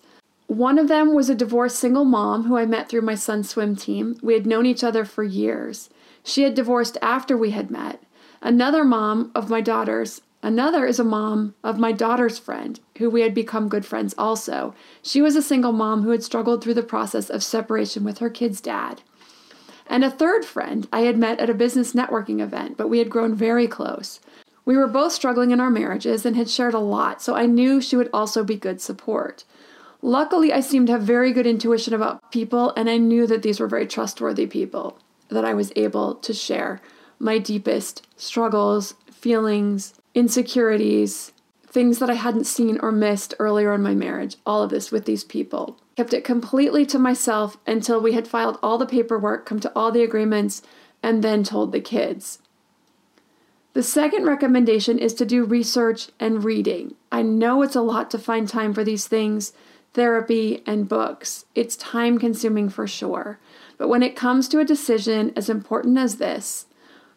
One 0.50 0.80
of 0.80 0.88
them 0.88 1.14
was 1.14 1.30
a 1.30 1.34
divorced 1.36 1.78
single 1.78 2.04
mom 2.04 2.46
who 2.46 2.56
I 2.56 2.66
met 2.66 2.88
through 2.88 3.02
my 3.02 3.14
son's 3.14 3.48
swim 3.48 3.76
team. 3.76 4.16
We 4.20 4.34
had 4.34 4.48
known 4.48 4.66
each 4.66 4.82
other 4.82 5.04
for 5.04 5.22
years. 5.22 5.90
She 6.24 6.42
had 6.42 6.56
divorced 6.56 6.98
after 7.00 7.36
we 7.36 7.52
had 7.52 7.70
met. 7.70 8.02
Another 8.42 8.82
mom 8.82 9.30
of 9.32 9.48
my 9.48 9.60
daughter's, 9.60 10.22
another 10.42 10.86
is 10.86 10.98
a 10.98 11.04
mom 11.04 11.54
of 11.62 11.78
my 11.78 11.92
daughter's 11.92 12.40
friend, 12.40 12.80
who 12.98 13.08
we 13.08 13.20
had 13.20 13.32
become 13.32 13.68
good 13.68 13.86
friends 13.86 14.12
also. 14.18 14.74
She 15.02 15.22
was 15.22 15.36
a 15.36 15.40
single 15.40 15.70
mom 15.70 16.02
who 16.02 16.10
had 16.10 16.24
struggled 16.24 16.64
through 16.64 16.74
the 16.74 16.82
process 16.82 17.30
of 17.30 17.44
separation 17.44 18.02
with 18.02 18.18
her 18.18 18.28
kid's 18.28 18.60
dad. 18.60 19.02
And 19.86 20.02
a 20.02 20.10
third 20.10 20.44
friend 20.44 20.88
I 20.92 21.02
had 21.02 21.16
met 21.16 21.38
at 21.38 21.48
a 21.48 21.54
business 21.54 21.92
networking 21.92 22.40
event, 22.40 22.76
but 22.76 22.88
we 22.88 22.98
had 22.98 23.08
grown 23.08 23.36
very 23.36 23.68
close. 23.68 24.18
We 24.64 24.76
were 24.76 24.88
both 24.88 25.12
struggling 25.12 25.52
in 25.52 25.60
our 25.60 25.70
marriages 25.70 26.26
and 26.26 26.34
had 26.34 26.50
shared 26.50 26.74
a 26.74 26.80
lot, 26.80 27.22
so 27.22 27.36
I 27.36 27.46
knew 27.46 27.80
she 27.80 27.94
would 27.94 28.10
also 28.12 28.42
be 28.42 28.56
good 28.56 28.80
support. 28.80 29.44
Luckily, 30.02 30.52
I 30.52 30.60
seemed 30.60 30.86
to 30.86 30.94
have 30.94 31.02
very 31.02 31.32
good 31.32 31.46
intuition 31.46 31.92
about 31.92 32.32
people, 32.32 32.72
and 32.76 32.88
I 32.88 32.96
knew 32.96 33.26
that 33.26 33.42
these 33.42 33.60
were 33.60 33.68
very 33.68 33.86
trustworthy 33.86 34.46
people 34.46 34.98
that 35.28 35.44
I 35.44 35.54
was 35.54 35.72
able 35.76 36.14
to 36.16 36.32
share 36.32 36.80
my 37.18 37.38
deepest 37.38 38.06
struggles, 38.16 38.94
feelings, 39.10 39.94
insecurities, 40.14 41.32
things 41.66 41.98
that 41.98 42.10
I 42.10 42.14
hadn't 42.14 42.44
seen 42.44 42.78
or 42.80 42.90
missed 42.90 43.34
earlier 43.38 43.74
in 43.74 43.82
my 43.82 43.94
marriage, 43.94 44.36
all 44.44 44.62
of 44.62 44.70
this 44.70 44.90
with 44.90 45.04
these 45.04 45.22
people. 45.22 45.78
Kept 45.96 46.14
it 46.14 46.24
completely 46.24 46.84
to 46.86 46.98
myself 46.98 47.58
until 47.66 48.00
we 48.00 48.12
had 48.12 48.26
filed 48.26 48.58
all 48.62 48.78
the 48.78 48.86
paperwork, 48.86 49.46
come 49.46 49.60
to 49.60 49.72
all 49.76 49.92
the 49.92 50.02
agreements, 50.02 50.62
and 51.02 51.22
then 51.22 51.44
told 51.44 51.72
the 51.72 51.80
kids. 51.80 52.40
The 53.72 53.82
second 53.84 54.24
recommendation 54.24 54.98
is 54.98 55.14
to 55.14 55.24
do 55.24 55.44
research 55.44 56.08
and 56.18 56.42
reading. 56.42 56.96
I 57.12 57.22
know 57.22 57.62
it's 57.62 57.76
a 57.76 57.82
lot 57.82 58.10
to 58.10 58.18
find 58.18 58.48
time 58.48 58.74
for 58.74 58.82
these 58.82 59.06
things, 59.06 59.52
therapy, 59.94 60.62
and 60.66 60.88
books. 60.88 61.44
It's 61.54 61.76
time 61.76 62.18
consuming 62.18 62.68
for 62.68 62.86
sure. 62.86 63.38
But 63.78 63.88
when 63.88 64.02
it 64.02 64.16
comes 64.16 64.48
to 64.48 64.60
a 64.60 64.64
decision 64.64 65.32
as 65.36 65.48
important 65.48 65.98
as 65.98 66.16
this, 66.16 66.66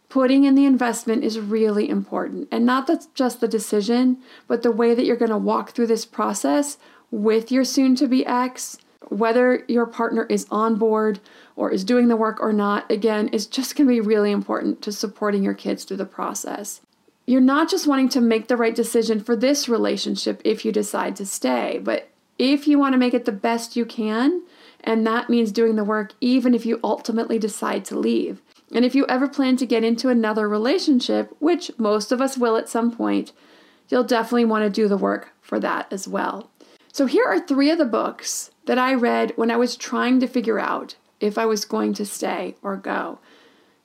putting 0.09 0.43
in 0.43 0.55
the 0.55 0.65
investment 0.65 1.23
is 1.23 1.39
really 1.39 1.89
important. 1.89 2.47
And 2.51 2.65
not 2.65 2.89
just 3.15 3.41
the 3.41 3.47
decision, 3.47 4.19
but 4.47 4.61
the 4.61 4.71
way 4.71 4.93
that 4.93 5.05
you're 5.05 5.15
going 5.15 5.31
to 5.31 5.37
walk 5.37 5.71
through 5.71 5.87
this 5.87 6.05
process 6.05 6.77
with 7.11 7.51
your 7.51 7.63
soon 7.63 7.95
to 7.95 8.07
be 8.07 8.25
ex 8.25 8.77
Whether 9.09 9.65
your 9.67 9.85
partner 9.85 10.25
is 10.29 10.47
on 10.49 10.75
board 10.75 11.19
or 11.55 11.69
is 11.71 11.83
doing 11.83 12.07
the 12.07 12.15
work 12.15 12.39
or 12.41 12.53
not, 12.53 12.89
again, 12.91 13.27
is 13.29 13.45
just 13.45 13.75
going 13.75 13.87
to 13.87 13.93
be 13.93 14.01
really 14.01 14.31
important 14.31 14.81
to 14.83 14.91
supporting 14.91 15.43
your 15.43 15.53
kids 15.53 15.83
through 15.83 15.97
the 15.97 16.05
process. 16.05 16.81
You're 17.25 17.41
not 17.41 17.69
just 17.69 17.87
wanting 17.87 18.09
to 18.09 18.21
make 18.21 18.47
the 18.47 18.57
right 18.57 18.75
decision 18.75 19.19
for 19.19 19.35
this 19.35 19.69
relationship 19.69 20.41
if 20.43 20.63
you 20.63 20.71
decide 20.71 21.15
to 21.17 21.25
stay, 21.25 21.79
but 21.81 22.09
if 22.37 22.67
you 22.67 22.79
want 22.79 22.93
to 22.93 22.99
make 22.99 23.13
it 23.13 23.25
the 23.25 23.31
best 23.31 23.75
you 23.75 23.85
can, 23.85 24.43
and 24.83 25.05
that 25.07 25.29
means 25.29 25.51
doing 25.51 25.75
the 25.75 25.83
work 25.83 26.13
even 26.19 26.53
if 26.53 26.65
you 26.65 26.79
ultimately 26.83 27.39
decide 27.39 27.85
to 27.85 27.97
leave. 27.97 28.41
And 28.73 28.83
if 28.83 28.95
you 28.95 29.05
ever 29.07 29.27
plan 29.27 29.55
to 29.57 29.65
get 29.65 29.83
into 29.83 30.09
another 30.09 30.49
relationship, 30.49 31.35
which 31.39 31.71
most 31.77 32.11
of 32.11 32.21
us 32.21 32.37
will 32.37 32.57
at 32.57 32.69
some 32.69 32.91
point, 32.91 33.31
you'll 33.89 34.03
definitely 34.03 34.45
want 34.45 34.63
to 34.63 34.69
do 34.69 34.87
the 34.87 34.97
work 34.97 35.33
for 35.41 35.59
that 35.59 35.91
as 35.91 36.07
well. 36.07 36.49
So, 36.91 37.05
here 37.05 37.25
are 37.25 37.39
three 37.39 37.69
of 37.69 37.77
the 37.77 37.85
books 37.85 38.51
that 38.65 38.77
I 38.77 38.93
read 38.93 39.33
when 39.35 39.51
I 39.51 39.57
was 39.57 39.75
trying 39.75 40.19
to 40.19 40.27
figure 40.27 40.59
out 40.59 40.95
if 41.19 41.37
I 41.37 41.45
was 41.45 41.65
going 41.65 41.93
to 41.95 42.05
stay 42.05 42.55
or 42.61 42.75
go. 42.75 43.19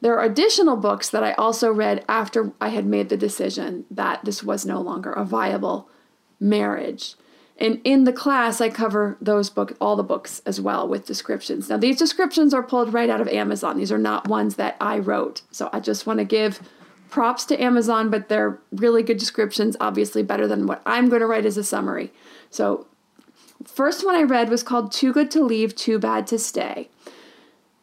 There 0.01 0.19
are 0.19 0.25
additional 0.25 0.77
books 0.77 1.11
that 1.11 1.25
I 1.25 1.33
also 1.33 1.73
read 1.73 2.05
after 2.09 2.53
I 2.61 2.69
had 2.69 2.87
made 2.87 3.09
the 3.09 3.17
decision 3.17 3.85
that 3.91 4.25
this 4.25 4.43
was 4.43 4.65
no 4.65 4.81
longer 4.81 5.13
a 5.13 5.25
viable 5.25 5.89
marriage. 6.39 7.15
And 7.59 7.81
in 7.83 8.05
the 8.05 8.13
class, 8.13 8.61
I 8.61 8.69
cover 8.69 9.17
those 9.21 9.51
books, 9.51 9.75
all 9.81 9.97
the 9.97 10.05
books 10.05 10.41
as 10.47 10.61
well 10.61 10.87
with 10.87 11.07
descriptions. 11.07 11.69
Now, 11.69 11.77
these 11.77 11.99
descriptions 11.99 12.55
are 12.55 12.63
pulled 12.63 12.93
right 12.93 13.11
out 13.11 13.21
of 13.21 13.27
Amazon. 13.29 13.77
These 13.77 13.91
are 13.91 13.99
not 13.99 14.29
ones 14.29 14.55
that 14.55 14.77
I 14.81 15.01
wrote. 15.01 15.43
So 15.51 15.69
I 15.73 15.81
just 15.81 16.07
want 16.07 16.21
to 16.21 16.25
give 16.25 16.61
props 17.11 17.45
to 17.47 17.61
Amazon, 17.61 18.11
but 18.11 18.29
they're 18.29 18.61
really 18.71 19.03
good 19.03 19.19
descriptions, 19.19 19.77
obviously 19.81 20.23
better 20.23 20.47
than 20.47 20.67
what 20.67 20.83
I'm 20.87 21.09
going 21.09 21.21
to 21.21 21.27
write 21.27 21.47
as 21.47 21.57
a 21.57 21.65
summary. 21.65 22.13
So, 22.51 22.87
first 23.65 24.05
one 24.05 24.15
I 24.15 24.23
read 24.23 24.51
was 24.51 24.63
called 24.63 24.93
Too 24.93 25.13
Good 25.13 25.31
to 25.33 25.43
Leave, 25.43 25.75
Too 25.75 25.99
Bad 25.99 26.27
to 26.29 26.39
Stay. 26.39 26.91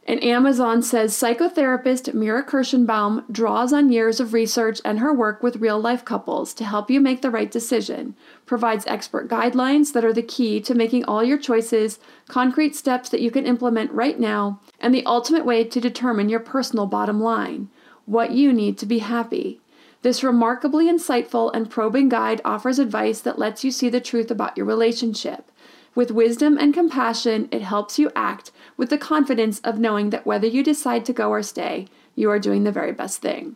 And 0.07 0.23
Amazon 0.23 0.83
says 0.83 1.15
psychotherapist 1.15 2.13
Mira 2.13 2.45
Kirshenbaum 2.45 3.23
draws 3.31 3.73
on 3.73 3.91
years 3.91 4.19
of 4.19 4.33
research 4.33 4.79
and 4.85 4.99
her 4.99 5.11
work 5.11 5.41
with 5.41 5.55
real 5.55 5.79
life 5.79 6.05
couples 6.05 6.53
to 6.53 6.63
help 6.63 6.91
you 6.91 7.01
make 7.01 7.23
the 7.23 7.31
right 7.31 7.49
decision, 7.49 8.15
provides 8.45 8.85
expert 8.85 9.27
guidelines 9.27 9.93
that 9.93 10.05
are 10.05 10.13
the 10.13 10.21
key 10.21 10.61
to 10.61 10.75
making 10.75 11.05
all 11.05 11.23
your 11.23 11.39
choices, 11.39 11.97
concrete 12.27 12.75
steps 12.75 13.09
that 13.09 13.21
you 13.21 13.31
can 13.31 13.47
implement 13.47 13.91
right 13.91 14.19
now, 14.19 14.61
and 14.79 14.93
the 14.93 15.05
ultimate 15.07 15.43
way 15.43 15.63
to 15.63 15.81
determine 15.81 16.29
your 16.29 16.39
personal 16.39 16.85
bottom 16.85 17.19
line 17.19 17.69
what 18.05 18.29
you 18.29 18.53
need 18.53 18.77
to 18.77 18.85
be 18.85 18.99
happy. 18.99 19.59
This 20.03 20.23
remarkably 20.23 20.85
insightful 20.85 21.49
and 21.55 21.67
probing 21.67 22.09
guide 22.09 22.39
offers 22.45 22.77
advice 22.77 23.21
that 23.21 23.39
lets 23.39 23.63
you 23.63 23.71
see 23.71 23.89
the 23.89 23.99
truth 23.99 24.29
about 24.29 24.55
your 24.55 24.67
relationship. 24.67 25.51
With 25.95 26.11
wisdom 26.11 26.57
and 26.57 26.73
compassion, 26.73 27.47
it 27.51 27.61
helps 27.61 27.97
you 27.97 28.11
act 28.15 28.51
with 28.75 28.89
the 28.89 28.97
confidence 28.97 29.61
of 29.61 29.79
knowing 29.79 30.09
that 30.09 30.25
whether 30.25 30.45
you 30.45 30.61
decide 30.61 31.05
to 31.05 31.13
go 31.13 31.29
or 31.29 31.41
stay, 31.41 31.87
you 32.15 32.29
are 32.29 32.39
doing 32.39 32.65
the 32.65 32.71
very 32.71 32.91
best 32.91 33.21
thing. 33.21 33.55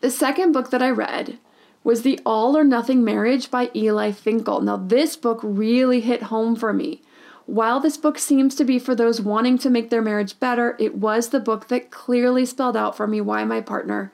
The 0.00 0.10
second 0.10 0.52
book 0.52 0.70
that 0.70 0.82
I 0.82 0.90
read 0.90 1.38
was 1.82 2.02
The 2.02 2.20
All 2.24 2.56
or 2.56 2.62
Nothing 2.62 3.02
Marriage 3.02 3.50
by 3.50 3.70
Eli 3.74 4.12
Finkel. 4.12 4.60
Now, 4.60 4.76
this 4.76 5.16
book 5.16 5.40
really 5.42 6.00
hit 6.00 6.24
home 6.24 6.54
for 6.54 6.72
me. 6.72 7.02
While 7.46 7.80
this 7.80 7.96
book 7.96 8.18
seems 8.18 8.54
to 8.54 8.64
be 8.64 8.78
for 8.78 8.94
those 8.94 9.20
wanting 9.20 9.58
to 9.58 9.70
make 9.70 9.90
their 9.90 10.00
marriage 10.00 10.38
better, 10.38 10.76
it 10.78 10.94
was 10.94 11.28
the 11.28 11.40
book 11.40 11.68
that 11.68 11.90
clearly 11.90 12.46
spelled 12.46 12.76
out 12.76 12.96
for 12.96 13.06
me 13.06 13.20
why 13.20 13.44
my 13.44 13.60
partner 13.60 14.12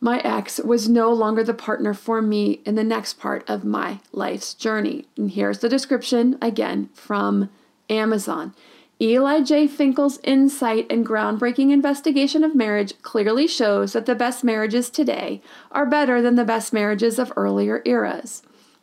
my 0.00 0.18
ex 0.20 0.58
was 0.58 0.88
no 0.88 1.12
longer 1.12 1.44
the 1.44 1.54
partner 1.54 1.92
for 1.92 2.22
me 2.22 2.60
in 2.64 2.74
the 2.74 2.84
next 2.84 3.14
part 3.18 3.48
of 3.48 3.64
my 3.64 4.00
life's 4.12 4.54
journey. 4.54 5.04
And 5.16 5.30
here's 5.30 5.58
the 5.58 5.68
description 5.68 6.38
again 6.40 6.88
from 6.94 7.50
Amazon. 7.90 8.54
Eli 9.02 9.40
J. 9.40 9.66
Finkel's 9.66 10.18
insight 10.24 10.86
and 10.90 11.06
groundbreaking 11.06 11.70
investigation 11.70 12.44
of 12.44 12.54
marriage 12.54 13.00
clearly 13.00 13.46
shows 13.46 13.94
that 13.94 14.04
the 14.04 14.14
best 14.14 14.44
marriages 14.44 14.90
today 14.90 15.40
are 15.72 15.86
better 15.86 16.20
than 16.20 16.34
the 16.34 16.44
best 16.44 16.72
marriages 16.72 17.18
of 17.18 17.32
earlier 17.36 17.80
eras. 17.86 18.42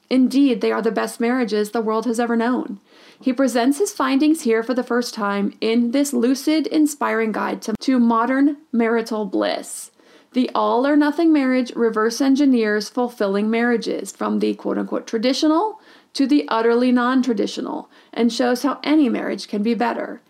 Indeed, 0.10 0.62
they 0.62 0.72
are 0.72 0.82
the 0.82 0.92
best 0.92 1.20
marriages 1.20 1.72
the 1.72 1.82
world 1.82 2.06
has 2.06 2.20
ever 2.20 2.36
known. 2.36 2.80
He 3.20 3.34
presents 3.34 3.78
his 3.78 3.92
findings 3.92 4.42
here 4.42 4.64
for 4.64 4.74
the 4.74 4.84
first 4.84 5.14
time 5.14 5.54
in 5.62 5.92
this 5.92 6.14
lucid, 6.14 6.66
inspiring 6.68 7.32
guide 7.32 7.62
to, 7.64 7.74
to 7.82 8.00
modern 8.00 8.58
marital 8.72 9.26
bliss. 9.26 9.92
The 10.34 10.50
all 10.54 10.86
or 10.86 10.96
nothing 10.96 11.32
marriage 11.32 11.72
reverse 11.76 12.22
engineers 12.22 12.90
fulfilling 12.90 13.50
marriages 13.50 14.12
from 14.12 14.40
the 14.40 14.54
quote 14.56 14.78
unquote 14.78 15.08
traditional 15.08 15.80
to 16.14 16.28
the 16.28 16.48
utterly 16.48 16.92
non 16.92 17.22
traditional 17.22 17.90
and 18.14 18.32
shows 18.32 18.64
how 18.64 18.80
any 18.84 19.10
marriage 19.10 19.48
can 19.48 19.64
be 19.64 19.74
better. 19.74 20.22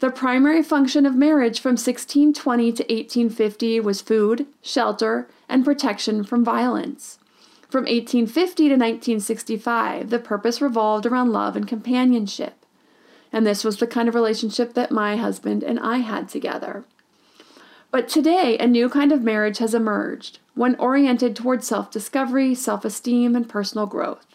The 0.00 0.10
primary 0.10 0.62
function 0.62 1.06
of 1.06 1.14
marriage 1.14 1.60
from 1.60 1.72
1620 1.72 2.72
to 2.72 2.82
1850 2.82 3.80
was 3.80 4.02
food, 4.02 4.46
shelter, 4.60 5.28
and 5.48 5.64
protection 5.64 6.24
from 6.24 6.44
violence. 6.44 7.18
From 7.68 7.84
1850 7.84 8.64
to 8.64 8.74
1965, 8.74 10.10
the 10.10 10.18
purpose 10.18 10.60
revolved 10.60 11.06
around 11.06 11.32
love 11.32 11.56
and 11.56 11.66
companionship. 11.66 12.64
And 13.32 13.46
this 13.46 13.64
was 13.64 13.78
the 13.78 13.86
kind 13.86 14.08
of 14.08 14.14
relationship 14.14 14.74
that 14.74 14.92
my 14.92 15.16
husband 15.16 15.62
and 15.62 15.80
I 15.80 15.98
had 15.98 16.28
together. 16.28 16.84
But 17.94 18.08
today, 18.08 18.58
a 18.58 18.66
new 18.66 18.88
kind 18.88 19.12
of 19.12 19.22
marriage 19.22 19.58
has 19.58 19.72
emerged, 19.72 20.40
one 20.56 20.74
oriented 20.80 21.36
towards 21.36 21.68
self 21.68 21.92
discovery, 21.92 22.52
self 22.52 22.84
esteem, 22.84 23.36
and 23.36 23.48
personal 23.48 23.86
growth. 23.86 24.26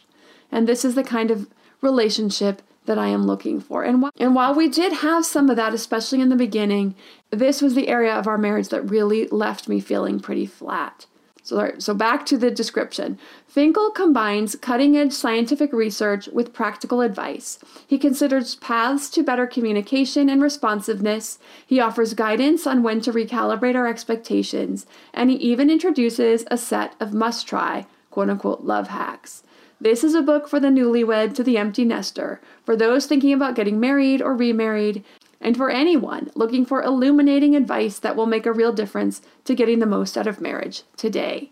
And 0.49 0.65
this 0.65 0.85
is 0.85 0.95
the 0.95 1.03
kind 1.03 1.29
of 1.29 1.49
relationship 1.81 2.61
that 2.85 2.97
I 2.97 3.07
am 3.07 3.27
looking 3.27 3.59
for. 3.59 3.83
And, 3.83 4.01
wh- 4.01 4.17
and 4.17 4.33
while 4.33 4.55
we 4.55 4.69
did 4.69 4.93
have 5.03 5.25
some 5.25 5.49
of 5.49 5.57
that, 5.57 5.73
especially 5.73 6.21
in 6.21 6.29
the 6.29 6.37
beginning, 6.37 6.95
this 7.31 7.61
was 7.61 7.75
the 7.75 7.89
area 7.89 8.13
of 8.13 8.27
our 8.27 8.37
marriage 8.37 8.69
that 8.69 8.89
really 8.89 9.27
left 9.27 9.67
me 9.67 9.81
feeling 9.81 10.21
pretty 10.21 10.45
flat. 10.45 11.05
So, 11.49 11.71
so 11.79 11.95
back 11.95 12.27
to 12.27 12.37
the 12.37 12.51
description. 12.51 13.17
Finkel 13.47 13.89
combines 13.89 14.55
cutting 14.55 14.95
edge 14.95 15.13
scientific 15.13 15.73
research 15.73 16.27
with 16.27 16.53
practical 16.53 17.01
advice. 17.01 17.57
He 17.87 17.97
considers 17.97 18.53
paths 18.53 19.09
to 19.09 19.23
better 19.23 19.47
communication 19.47 20.29
and 20.29 20.43
responsiveness. 20.43 21.39
He 21.65 21.79
offers 21.79 22.13
guidance 22.13 22.67
on 22.67 22.83
when 22.83 23.01
to 23.01 23.11
recalibrate 23.11 23.73
our 23.73 23.87
expectations. 23.87 24.85
And 25.11 25.31
he 25.31 25.37
even 25.37 25.71
introduces 25.71 26.45
a 26.51 26.57
set 26.57 26.93
of 26.99 27.15
must 27.15 27.47
try, 27.47 27.87
quote 28.11 28.29
unquote, 28.29 28.61
love 28.61 28.89
hacks. 28.89 29.41
This 29.81 30.03
is 30.03 30.13
a 30.13 30.21
book 30.21 30.47
for 30.47 30.59
the 30.59 30.67
newlywed 30.67 31.33
to 31.33 31.43
the 31.43 31.57
empty 31.57 31.83
nester, 31.83 32.39
for 32.63 32.75
those 32.75 33.07
thinking 33.07 33.33
about 33.33 33.55
getting 33.55 33.79
married 33.79 34.21
or 34.21 34.35
remarried, 34.35 35.03
and 35.41 35.55
for 35.55 35.69
anyone 35.69 36.29
looking 36.35 36.65
for 36.65 36.83
illuminating 36.83 37.55
advice 37.55 37.99
that 37.99 38.15
will 38.15 38.25
make 38.25 38.45
a 38.45 38.53
real 38.53 38.73
difference 38.73 39.21
to 39.45 39.55
getting 39.55 39.79
the 39.79 39.85
most 39.85 40.17
out 40.17 40.27
of 40.27 40.41
marriage 40.41 40.83
today. 40.97 41.51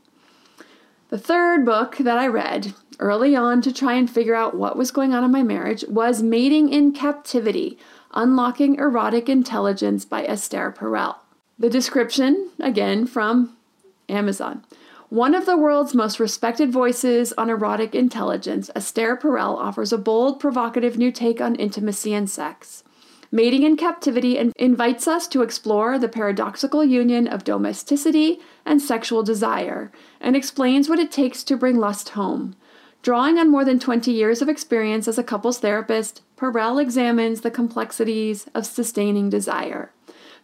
The 1.10 1.18
third 1.18 1.66
book 1.66 1.98
that 1.98 2.18
I 2.18 2.28
read 2.28 2.74
early 3.00 3.36
on 3.36 3.62
to 3.62 3.72
try 3.72 3.94
and 3.94 4.10
figure 4.10 4.36
out 4.36 4.58
what 4.58 4.78
was 4.78 4.92
going 4.92 5.14
on 5.14 5.24
in 5.24 5.32
my 5.32 5.44
marriage 5.44 5.86
was 5.88 6.22
Mating 6.22 6.70
in 6.70 6.92
Captivity 6.92 7.78
Unlocking 8.14 8.76
Erotic 8.76 9.30
Intelligence 9.30 10.04
by 10.04 10.24
Esther 10.24 10.74
Perel. 10.78 11.16
The 11.58 11.70
description, 11.70 12.50
again 12.60 13.08
from 13.08 13.56
Amazon. 14.10 14.64
One 15.10 15.34
of 15.34 15.46
the 15.46 15.58
world's 15.58 15.96
most 15.96 16.20
respected 16.20 16.72
voices 16.72 17.32
on 17.38 17.50
erotic 17.50 17.96
intelligence, 17.96 18.70
Esther 18.76 19.16
Perel 19.16 19.56
offers 19.56 19.94
a 19.94 19.98
bold, 19.98 20.40
provocative 20.40 20.98
new 20.98 21.12
take 21.14 21.40
on 21.40 21.56
intimacy 21.56 22.14
and 22.14 22.30
sex. 22.30 22.84
Mating 23.32 23.64
in 23.64 23.76
Captivity 23.76 24.38
invites 24.56 25.08
us 25.08 25.28
to 25.28 25.42
explore 25.42 26.00
the 26.00 26.08
paradoxical 26.08 26.84
union 26.84 27.28
of 27.28 27.44
domesticity 27.44 28.40
and 28.66 28.82
sexual 28.82 29.22
desire 29.22 29.92
and 30.22 30.36
explains 30.36 30.88
what 30.88 31.00
it 31.00 31.12
takes 31.12 31.44
to 31.44 31.58
bring 31.58 31.78
lust 31.78 32.10
home. 32.10 32.56
Drawing 33.02 33.38
on 33.38 33.52
more 33.52 33.66
than 33.66 33.80
20 33.80 34.12
years 34.12 34.42
of 34.42 34.48
experience 34.48 35.08
as 35.08 35.18
a 35.18 35.24
couples 35.24 35.60
therapist, 35.60 36.22
Perel 36.38 36.82
examines 36.82 37.42
the 37.42 37.52
complexities 37.52 38.48
of 38.56 38.66
sustaining 38.66 39.30
desire. 39.30 39.92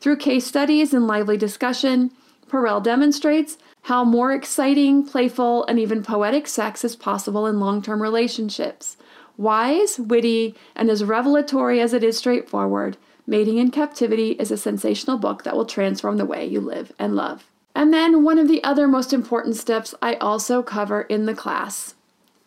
Through 0.02 0.18
case 0.18 0.46
studies 0.46 0.94
and 0.94 1.08
lively 1.08 1.38
discussion, 1.38 2.12
Perel 2.50 2.84
demonstrates 2.84 3.58
how 3.84 4.04
more 4.04 4.32
exciting, 4.34 5.06
playful, 5.06 5.66
and 5.66 5.80
even 5.80 6.04
poetic 6.04 6.48
sex 6.48 6.84
is 6.84 6.96
possible 6.96 7.48
in 7.48 7.60
long 7.60 7.82
term 7.82 8.02
relationships. 8.02 8.98
Wise, 9.38 10.00
witty, 10.00 10.56
and 10.76 10.90
as 10.90 11.04
revelatory 11.04 11.80
as 11.80 11.94
it 11.94 12.04
is 12.04 12.18
straightforward, 12.18 12.98
Mating 13.26 13.58
in 13.58 13.72
Captivity 13.72 14.32
is 14.32 14.52
a 14.52 14.58
sensational 14.58 15.18
book 15.18 15.44
that 15.44 15.56
will 15.56 15.66
transform 15.66 16.18
the 16.18 16.26
way 16.26 16.46
you 16.46 16.60
live 16.60 16.92
and 17.00 17.16
love. 17.16 17.50
And 17.74 17.94
then 17.94 18.24
one 18.24 18.38
of 18.38 18.48
the 18.48 18.64
other 18.64 18.88
most 18.88 19.14
important 19.14 19.56
steps 19.56 19.96
I 20.02 20.16
also 20.16 20.62
cover 20.62 21.02
in 21.04 21.26
the 21.26 21.34
class 21.34 21.96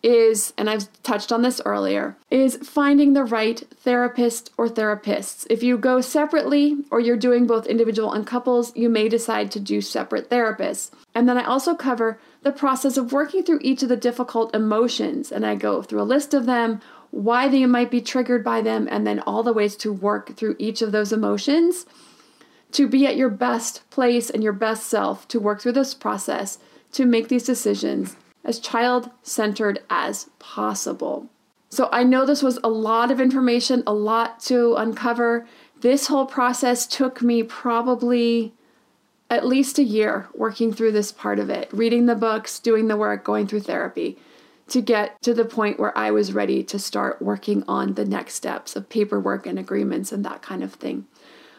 is, 0.03 0.53
and 0.57 0.69
I've 0.69 0.87
touched 1.01 1.31
on 1.31 1.41
this 1.41 1.59
earlier, 1.65 2.15
is 2.29 2.57
finding 2.57 3.13
the 3.13 3.23
right 3.23 3.61
therapist 3.75 4.51
or 4.55 4.69
therapists. 4.69 5.47
If 5.49 5.63
you 5.63 5.77
go 5.77 5.99
separately 5.99 6.77
or 6.91 6.99
you're 6.99 7.17
doing 7.17 7.47
both 7.47 7.65
individual 7.65 8.13
and 8.13 8.25
couples, 8.25 8.73
you 8.75 8.89
may 8.89 9.09
decide 9.09 9.51
to 9.51 9.59
do 9.59 9.81
separate 9.81 10.29
therapists. 10.29 10.91
And 11.15 11.27
then 11.27 11.37
I 11.37 11.43
also 11.43 11.75
cover 11.75 12.19
the 12.47 12.53
process 12.53 12.95
of 12.95 13.11
working 13.11 13.43
through 13.43 13.59
each 13.61 13.83
of 13.83 13.89
the 13.89 13.97
difficult 13.97 14.55
emotions. 14.55 15.33
And 15.33 15.45
I 15.45 15.55
go 15.55 15.81
through 15.81 16.01
a 16.01 16.03
list 16.03 16.33
of 16.33 16.45
them, 16.45 16.79
why 17.11 17.49
they 17.49 17.65
might 17.65 17.91
be 17.91 17.99
triggered 17.99 18.41
by 18.41 18.61
them, 18.61 18.87
and 18.89 19.05
then 19.05 19.19
all 19.19 19.43
the 19.43 19.51
ways 19.51 19.75
to 19.77 19.91
work 19.91 20.37
through 20.37 20.55
each 20.57 20.81
of 20.81 20.93
those 20.93 21.11
emotions 21.11 21.85
to 22.71 22.87
be 22.87 23.05
at 23.05 23.17
your 23.17 23.29
best 23.29 23.89
place 23.89 24.29
and 24.29 24.41
your 24.41 24.53
best 24.53 24.87
self 24.87 25.27
to 25.27 25.41
work 25.41 25.59
through 25.59 25.73
this 25.73 25.93
process 25.93 26.57
to 26.93 27.05
make 27.05 27.27
these 27.27 27.43
decisions 27.43 28.15
as 28.45 28.59
child 28.59 29.11
centered 29.23 29.83
as 29.89 30.29
possible. 30.39 31.29
So 31.69 31.89
I 31.91 32.03
know 32.03 32.25
this 32.25 32.43
was 32.43 32.59
a 32.63 32.69
lot 32.69 33.11
of 33.11 33.19
information, 33.19 33.83
a 33.85 33.93
lot 33.93 34.39
to 34.41 34.75
uncover. 34.75 35.45
This 35.81 36.07
whole 36.07 36.25
process 36.25 36.87
took 36.87 37.21
me 37.21 37.43
probably 37.43 38.53
at 39.29 39.45
least 39.45 39.77
a 39.77 39.83
year 39.83 40.27
working 40.33 40.73
through 40.73 40.91
this 40.91 41.11
part 41.11 41.39
of 41.39 41.49
it, 41.49 41.69
reading 41.71 42.05
the 42.05 42.15
books, 42.15 42.59
doing 42.59 42.87
the 42.87 42.97
work, 42.97 43.23
going 43.23 43.47
through 43.47 43.61
therapy 43.61 44.17
to 44.69 44.81
get 44.81 45.21
to 45.21 45.33
the 45.33 45.45
point 45.45 45.79
where 45.79 45.97
I 45.97 46.11
was 46.11 46.33
ready 46.33 46.63
to 46.63 46.79
start 46.79 47.21
working 47.21 47.63
on 47.67 47.93
the 47.93 48.05
next 48.05 48.35
steps 48.35 48.75
of 48.75 48.89
paperwork 48.89 49.45
and 49.45 49.57
agreements 49.57 50.11
and 50.11 50.25
that 50.25 50.41
kind 50.41 50.63
of 50.63 50.73
thing. 50.73 51.07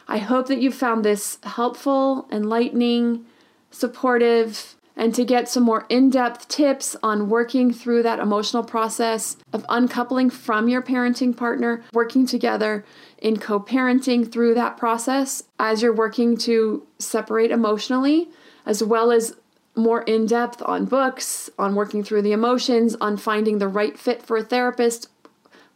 I 0.07 0.18
hope 0.18 0.48
that 0.48 0.61
you 0.61 0.70
found 0.70 1.04
this 1.04 1.38
helpful, 1.42 2.26
enlightening, 2.31 3.26
supportive, 3.70 4.76
and 4.99 5.15
to 5.15 5.25
get 5.25 5.49
some 5.49 5.63
more 5.63 5.87
in 5.89 6.11
depth 6.11 6.49
tips 6.49 6.97
on 7.03 7.31
working 7.31 7.73
through 7.73 8.03
that 8.03 8.19
emotional 8.19 8.65
process 8.65 9.37
of 9.53 9.65
uncoupling 9.69 10.29
from 10.29 10.69
your 10.69 10.83
parenting 10.83 11.35
partner, 11.35 11.85
working 11.93 12.27
together 12.27 12.85
in 13.19 13.39
co 13.39 13.61
parenting 13.61 14.31
through 14.31 14.55
that 14.55 14.77
process 14.77 15.45
as 15.59 15.81
you're 15.81 15.95
working 15.95 16.37
to 16.37 16.85
separate 16.99 17.53
emotionally, 17.53 18.29
as 18.67 18.83
well 18.83 19.13
as 19.13 19.37
more 19.77 20.03
in 20.03 20.27
depth 20.27 20.61
on 20.63 20.85
books, 20.85 21.49
on 21.57 21.77
working 21.77 22.03
through 22.03 22.23
the 22.23 22.33
emotions, 22.33 22.97
on 23.01 23.17
finding 23.17 23.59
the 23.59 23.69
right 23.69 23.97
fit 23.97 24.21
for 24.21 24.37
a 24.37 24.43
therapist, 24.43 25.09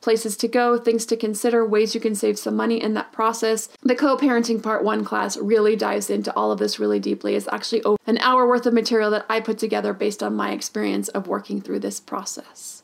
places 0.03 0.37
to 0.39 0.49
go, 0.49 0.77
things 0.77 1.07
to 1.07 1.17
consider, 1.17 1.65
ways 1.65 1.95
you 1.95 2.01
can 2.01 2.15
save 2.15 2.39
some 2.39 2.57
money 2.57 2.83
in 2.83 2.95
that 2.95 3.13
process. 3.13 3.69
The 3.83 3.95
co 3.95 4.17
parenting 4.17 4.63
part 4.63 4.85
one 4.85 5.05
class 5.05 5.37
really 5.37 5.77
dives 5.77 6.11
into 6.11 6.35
all 6.35 6.53
of 6.53 6.59
this 6.59 6.79
really 6.79 7.01
deeply. 7.01 7.35
It's 7.35 7.49
actually 7.51 7.83
an 8.07 8.19
hour 8.19 8.47
worth 8.47 8.67
of 8.67 8.75
material 8.75 9.11
that 9.13 9.27
I 9.31 9.41
put 9.41 9.59
together 9.59 9.95
based 9.95 10.23
on 10.23 10.37
my 10.37 10.51
experience 10.53 11.09
of 11.09 11.27
working 11.27 11.63
through 11.63 11.81
this 11.81 12.01
process. 12.01 12.83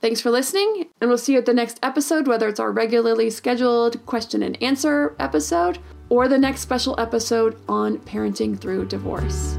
Thanks 0.00 0.22
for 0.22 0.30
listening, 0.30 0.88
and 1.00 1.10
we'll 1.10 1.18
see 1.18 1.34
you 1.34 1.38
at 1.38 1.46
the 1.46 1.52
next 1.52 1.78
episode, 1.82 2.26
whether 2.26 2.48
it's 2.48 2.58
our 2.58 2.72
regularly 2.72 3.28
scheduled 3.28 4.04
question 4.06 4.42
and 4.42 4.60
answer 4.62 5.14
episode 5.18 5.78
or 6.08 6.26
the 6.26 6.38
next 6.38 6.62
special 6.62 6.98
episode 6.98 7.60
on 7.68 7.98
parenting 7.98 8.58
through 8.58 8.86
divorce. 8.86 9.58